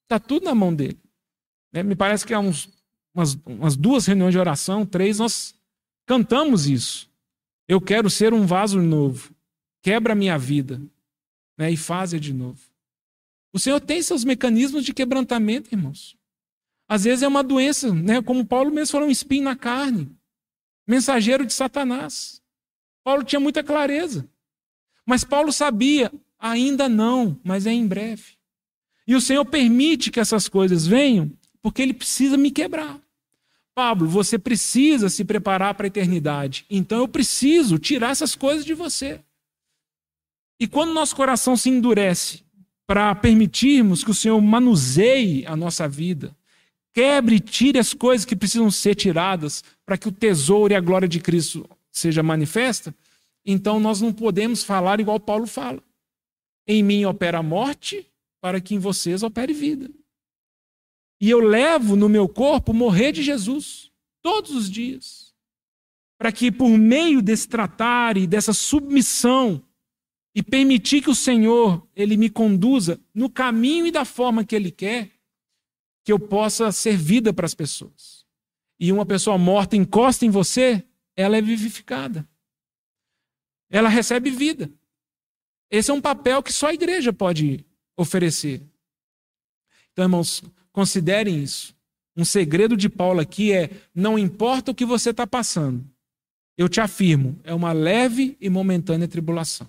[0.03, 0.97] Está tudo na mão dele.
[1.73, 1.83] Né?
[1.83, 2.69] Me parece que há uns,
[3.13, 5.53] umas, umas duas reuniões de oração, três, nós
[6.05, 7.09] cantamos isso.
[7.67, 9.36] Eu quero ser um vaso novo.
[9.83, 10.81] Quebra a minha vida
[11.57, 11.69] né?
[11.69, 12.61] e faz de novo.
[13.51, 16.15] O Senhor tem seus mecanismos de quebrantamento, irmãos.
[16.88, 18.21] Às vezes é uma doença, né?
[18.21, 20.15] como Paulo mesmo falou, um espinho na carne.
[20.88, 22.41] Mensageiro de Satanás.
[23.03, 24.27] Paulo tinha muita clareza.
[25.05, 28.36] Mas Paulo sabia, ainda não, mas é em breve.
[29.07, 31.31] E o Senhor permite que essas coisas venham
[31.61, 32.99] porque ele precisa me quebrar.
[33.73, 36.65] Pablo, você precisa se preparar para a eternidade.
[36.69, 39.19] Então eu preciso tirar essas coisas de você.
[40.59, 42.43] E quando nosso coração se endurece
[42.88, 46.36] para permitirmos que o Senhor manuseie a nossa vida,
[46.95, 50.79] quebre e tire as coisas que precisam ser tiradas para que o tesouro e a
[50.79, 52.95] glória de Cristo seja manifesta,
[53.45, 55.83] então nós não podemos falar igual Paulo fala.
[56.65, 58.07] Em mim opera a morte,
[58.41, 59.91] para que em vocês opere vida.
[61.19, 63.91] E eu levo no meu corpo morrer de Jesus
[64.21, 65.35] todos os dias.
[66.17, 69.61] para que por meio desse tratar e dessa submissão
[70.33, 74.71] e permitir que o Senhor ele me conduza no caminho e da forma que ele
[74.71, 75.11] quer,
[76.05, 78.23] que eu possa ser vida para as pessoas.
[78.79, 80.83] E uma pessoa morta encosta em você,
[81.15, 82.27] ela é vivificada.
[83.71, 84.71] Ela recebe vida.
[85.71, 87.65] Esse é um papel que só a igreja pode
[87.97, 88.61] oferecer.
[89.91, 91.75] Então, irmãos, considerem isso.
[92.15, 95.83] Um segredo de Paulo aqui é: não importa o que você está passando,
[96.55, 99.67] eu te afirmo, é uma leve e momentânea tribulação.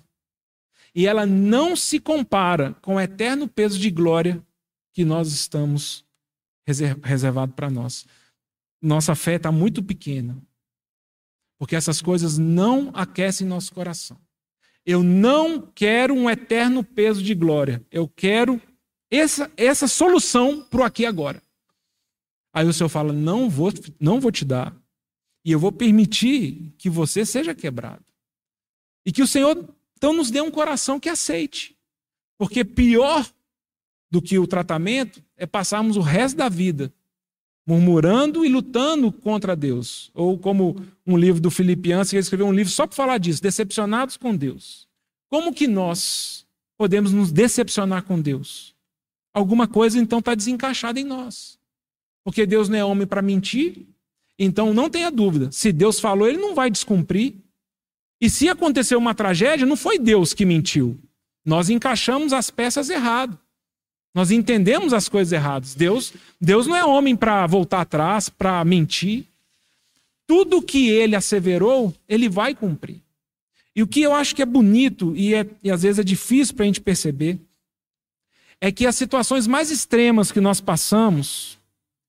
[0.95, 4.45] E ela não se compara com o eterno peso de glória
[4.93, 6.06] que nós estamos
[7.03, 8.07] reservado para nós.
[8.83, 10.37] Nossa fé está muito pequena.
[11.59, 14.19] Porque essas coisas não aquecem nosso coração.
[14.85, 17.85] Eu não quero um eterno peso de glória.
[17.91, 18.61] Eu quero
[19.11, 21.43] essa, essa solução para o aqui e agora.
[22.53, 24.77] Aí o Senhor fala: não vou, não vou te dar.
[25.45, 28.05] E eu vou permitir que você seja quebrado.
[29.05, 31.77] E que o Senhor então nos dê um coração que aceite.
[32.39, 33.29] Porque pior
[34.11, 36.93] do que o tratamento é passarmos o resto da vida
[37.66, 40.11] murmurando e lutando contra Deus.
[40.14, 44.16] Ou como um livro do Filipianos, que escreveu um livro só para falar disso, decepcionados
[44.16, 44.87] com Deus.
[45.28, 46.47] Como que nós
[46.78, 48.74] podemos nos decepcionar com Deus?
[49.34, 51.59] Alguma coisa então está desencaixada em nós.
[52.24, 53.87] Porque Deus não é homem para mentir,
[54.39, 55.51] então não tenha dúvida.
[55.51, 57.34] Se Deus falou, ele não vai descumprir.
[58.20, 60.99] E se aconteceu uma tragédia, não foi Deus que mentiu.
[61.45, 63.39] Nós encaixamos as peças errado.
[64.17, 65.75] Nós entendemos as coisas erradas.
[65.75, 69.27] Deus, Deus não é homem para voltar atrás, para mentir.
[70.27, 73.03] Tudo que ele asseverou, ele vai cumprir.
[73.75, 76.55] E o que eu acho que é bonito e, é, e às vezes é difícil
[76.55, 77.39] para a gente perceber
[78.59, 81.59] é que as situações mais extremas que nós passamos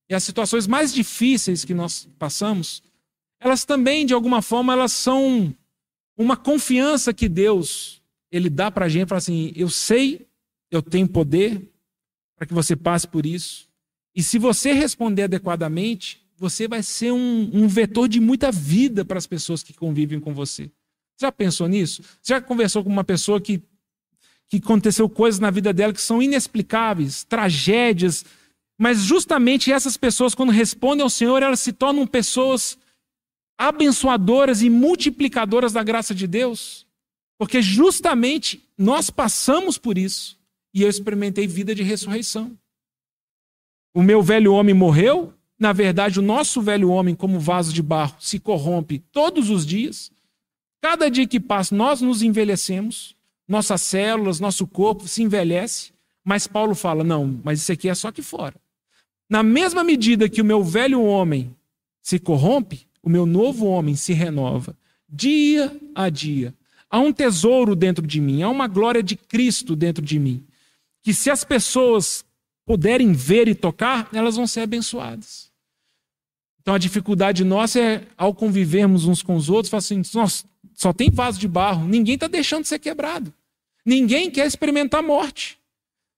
[0.09, 2.81] e as situações mais difíceis que nós passamos,
[3.37, 5.53] elas também de alguma forma elas são
[6.15, 8.01] uma confiança que Deus
[8.31, 10.25] ele dá para a gente, fala assim, eu sei,
[10.71, 11.69] eu tenho poder,
[12.37, 13.67] para que você passe por isso.
[14.15, 19.17] E se você responder adequadamente, você vai ser um, um vetor de muita vida para
[19.17, 20.71] as pessoas que convivem com você.
[21.19, 22.03] Já pensou nisso?
[22.23, 23.61] Já conversou com uma pessoa que,
[24.47, 28.23] que aconteceu coisas na vida dela que são inexplicáveis, tragédias,
[28.79, 32.77] mas justamente essas pessoas, quando respondem ao Senhor, elas se tornam pessoas
[33.57, 36.85] abençoadoras e multiplicadoras da graça de Deus?
[37.39, 40.37] Porque justamente nós passamos por isso
[40.73, 42.57] e eu experimentei vida de ressurreição.
[43.93, 48.15] O meu velho homem morreu, na verdade, o nosso velho homem, como vaso de barro,
[48.19, 50.11] se corrompe todos os dias.
[50.79, 53.15] Cada dia que passa, nós nos envelhecemos,
[53.47, 55.91] nossas células, nosso corpo se envelhece,
[56.23, 58.55] mas Paulo fala: não, mas isso aqui é só aqui fora.
[59.27, 61.55] Na mesma medida que o meu velho homem
[62.01, 64.77] se corrompe, o meu novo homem se renova,
[65.09, 66.53] dia a dia.
[66.89, 70.46] Há um tesouro dentro de mim, há uma glória de Cristo dentro de mim
[71.03, 72.25] que se as pessoas
[72.65, 75.49] puderem ver e tocar, elas vão ser abençoadas.
[76.61, 80.43] Então a dificuldade nossa é, ao convivermos uns com os outros, falar assim: nossa,
[80.73, 83.33] só tem vaso de barro, ninguém está deixando de ser quebrado.
[83.85, 85.57] Ninguém quer experimentar morte.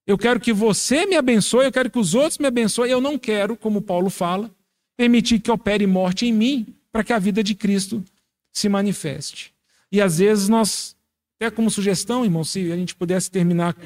[0.07, 2.91] Eu quero que você me abençoe, eu quero que os outros me abençoem.
[2.91, 4.49] Eu não quero, como Paulo fala,
[4.97, 8.03] permitir que opere morte em mim para que a vida de Cristo
[8.51, 9.53] se manifeste.
[9.91, 10.95] E às vezes nós,
[11.35, 13.77] até como sugestão, irmão, se a gente pudesse terminar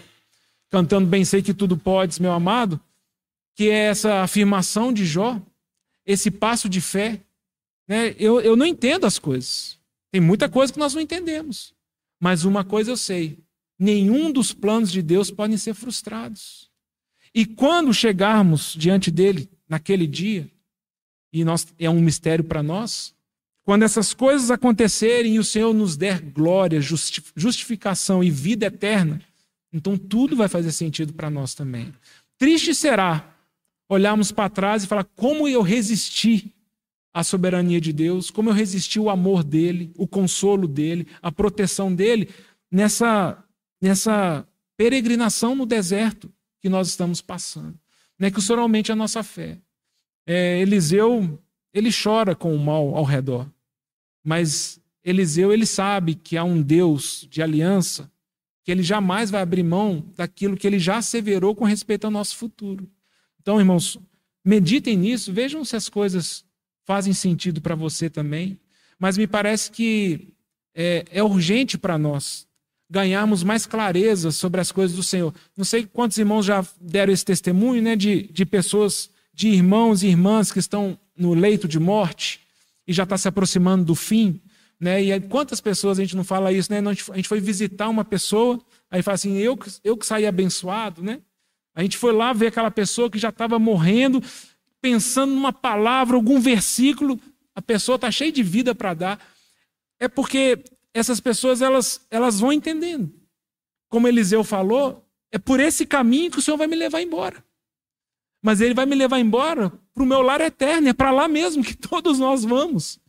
[0.74, 2.82] cantando Bem Sei Que Tudo Podes, meu amado,
[3.56, 5.40] que é essa afirmação de Jó,
[6.04, 7.22] esse passo de fé.
[7.88, 8.16] Né?
[8.18, 9.78] Eu, eu não entendo as coisas.
[10.12, 11.76] Tem muita coisa que nós não entendemos.
[12.20, 13.38] Mas uma coisa eu sei:
[13.78, 16.72] nenhum dos planos de Deus podem ser frustrados.
[17.36, 20.50] E quando chegarmos diante dele, naquele dia,
[21.32, 23.14] e nós, é um mistério para nós,
[23.64, 29.22] quando essas coisas acontecerem e o Senhor nos der glória, justificação e vida eterna,
[29.74, 31.92] então tudo vai fazer sentido para nós também.
[32.38, 33.36] Triste será
[33.90, 36.54] olharmos para trás e falar como eu resisti
[37.14, 41.94] à soberania de Deus, como eu resisti o amor dele, o consolo dele, a proteção
[41.94, 42.30] dele
[42.72, 43.44] nessa
[43.82, 44.48] nessa
[44.78, 47.78] peregrinação no deserto que nós estamos passando.
[48.18, 49.60] Não é que o Senhor aumente a nossa fé.
[50.26, 51.38] É, Eliseu,
[51.74, 53.46] ele chora com o mal ao redor.
[54.24, 58.10] Mas Eliseu, ele sabe que há um Deus de aliança
[58.64, 62.36] que ele jamais vai abrir mão daquilo que ele já asseverou com respeito ao nosso
[62.36, 62.90] futuro.
[63.42, 64.00] Então, irmãos,
[64.44, 66.46] meditem nisso, vejam se as coisas
[66.86, 68.60] fazem sentido para você também.
[68.98, 70.34] Mas me parece que
[70.74, 72.48] é, é urgente para nós
[72.90, 75.34] ganharmos mais clareza sobre as coisas do Senhor.
[75.58, 80.08] Não sei quantos irmãos já deram esse testemunho né, de, de pessoas, de irmãos e
[80.08, 82.40] irmãs que estão no leito de morte
[82.88, 84.40] e já está se aproximando do fim.
[84.80, 85.02] Né?
[85.02, 86.80] E quantas pessoas a gente não fala isso, né?
[86.80, 88.60] A gente foi visitar uma pessoa,
[88.92, 91.22] aí fala assim, eu, eu que saí abençoado, né?
[91.76, 94.22] A gente foi lá ver aquela pessoa que já estava morrendo,
[94.82, 97.20] pensando numa palavra, algum versículo,
[97.56, 99.20] a pessoa está cheia de vida para dar.
[100.00, 100.64] É porque
[100.94, 103.12] essas pessoas elas, elas vão entendendo.
[103.90, 107.44] Como Eliseu falou, é por esse caminho que o Senhor vai me levar embora.
[108.42, 111.64] Mas ele vai me levar embora para o meu lar eterno, é para lá mesmo
[111.64, 113.00] que todos nós vamos.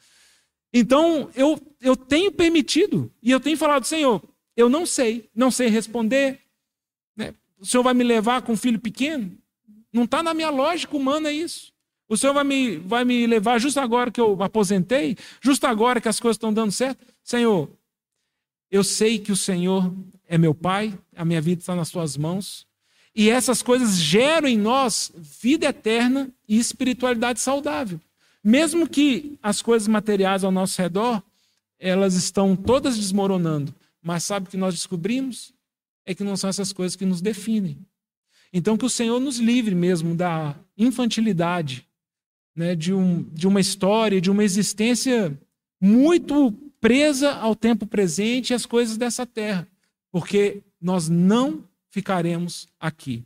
[0.76, 4.20] Então, eu, eu tenho permitido, e eu tenho falado, Senhor,
[4.56, 6.40] eu não sei, não sei responder.
[7.16, 7.32] Né?
[7.60, 9.30] O Senhor vai me levar com um filho pequeno?
[9.92, 11.72] Não está na minha lógica humana isso.
[12.08, 16.08] O Senhor vai me, vai me levar justo agora que eu aposentei, justo agora que
[16.08, 17.06] as coisas estão dando certo.
[17.22, 17.70] Senhor,
[18.68, 19.94] eu sei que o Senhor
[20.26, 22.66] é meu Pai, a minha vida está nas tuas mãos.
[23.14, 28.00] E essas coisas geram em nós vida eterna e espiritualidade saudável.
[28.44, 31.22] Mesmo que as coisas materiais ao nosso redor,
[31.78, 33.74] elas estão todas desmoronando.
[34.02, 35.54] Mas sabe o que nós descobrimos?
[36.04, 37.78] É que não são essas coisas que nos definem.
[38.52, 41.88] Então, que o Senhor nos livre mesmo da infantilidade,
[42.54, 45.36] né, de, um, de uma história, de uma existência
[45.80, 49.66] muito presa ao tempo presente e às coisas dessa terra,
[50.12, 53.24] porque nós não ficaremos aqui.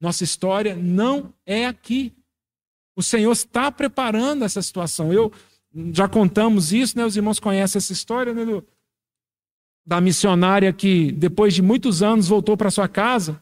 [0.00, 2.12] Nossa história não é aqui.
[2.98, 5.12] O Senhor está preparando essa situação.
[5.12, 5.32] Eu
[5.92, 7.04] já contamos isso, né?
[7.04, 8.44] Os irmãos conhecem essa história né?
[8.44, 8.66] Do,
[9.86, 13.40] da missionária que depois de muitos anos voltou para sua casa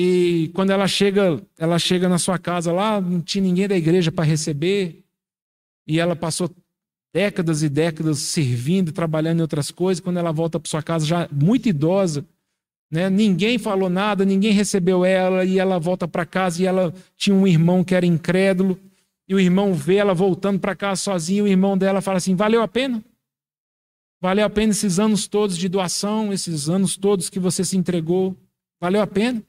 [0.00, 4.12] e quando ela chega, ela chega na sua casa lá, não tinha ninguém da igreja
[4.12, 5.04] para receber.
[5.86, 6.48] E ela passou
[7.12, 10.00] décadas e décadas servindo, trabalhando em outras coisas.
[10.00, 12.24] Quando ela volta para sua casa, já muito idosa,
[12.90, 13.10] né?
[13.10, 15.44] ninguém falou nada, ninguém recebeu ela.
[15.44, 18.78] E ela volta para casa e ela tinha um irmão que era incrédulo.
[19.28, 21.44] E o irmão vê ela voltando para casa sozinha.
[21.44, 23.04] O irmão dela fala assim: valeu a pena?
[24.20, 28.36] Valeu a pena esses anos todos de doação, esses anos todos que você se entregou?
[28.80, 29.42] Valeu a pena?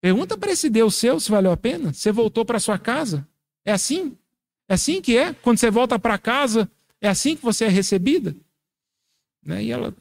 [0.00, 1.92] Pergunta para esse Deus seu se valeu a pena.
[1.92, 3.26] Você voltou para sua casa?
[3.64, 4.16] É assim?
[4.68, 5.32] É assim que é?
[5.32, 6.70] Quando você volta para casa,
[7.00, 8.34] é assim que você é recebida?
[9.42, 9.64] Né?
[9.64, 9.94] E ela,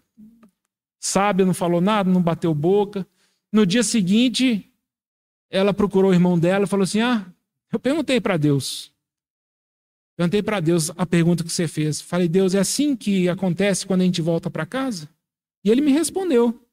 [1.04, 3.06] sábia, não falou nada, não bateu boca.
[3.52, 4.72] No dia seguinte,
[5.50, 7.26] ela procurou o irmão dela e falou assim: Ah,
[7.72, 8.92] eu perguntei para Deus.
[10.16, 12.00] Perguntei para Deus a pergunta que você fez.
[12.00, 15.10] Falei, Deus, é assim que acontece quando a gente volta para casa?
[15.66, 16.64] E ele me respondeu.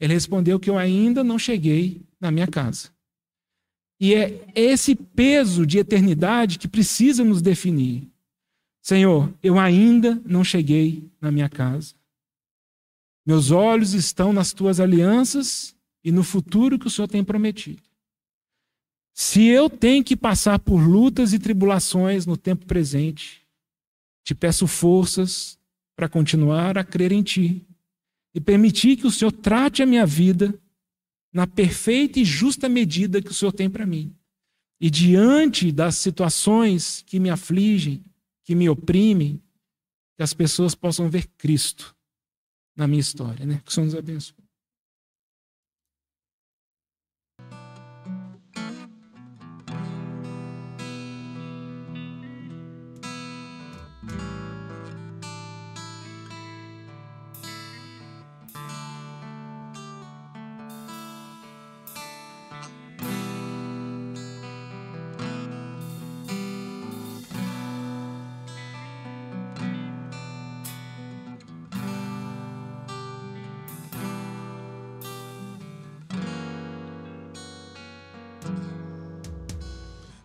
[0.00, 2.90] Ele respondeu que eu ainda não cheguei na minha casa.
[4.00, 8.08] E é esse peso de eternidade que precisa nos definir.
[8.82, 11.94] Senhor, eu ainda não cheguei na minha casa.
[13.24, 17.82] Meus olhos estão nas tuas alianças e no futuro que o Senhor tem prometido.
[19.14, 23.42] Se eu tenho que passar por lutas e tribulações no tempo presente,
[24.24, 25.58] te peço forças
[25.94, 27.64] para continuar a crer em Ti
[28.34, 30.58] e permitir que o Senhor trate a minha vida
[31.32, 34.14] na perfeita e justa medida que o Senhor tem para mim.
[34.80, 38.02] E diante das situações que me afligem,
[38.42, 39.40] que me oprimem,
[40.16, 41.94] que as pessoas possam ver Cristo
[42.76, 43.60] na minha história, né?
[43.64, 44.41] Que o Senhor nos abençoe.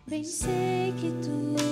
[0.08, 1.67] Bem sei que tudo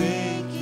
[0.00, 0.59] sei que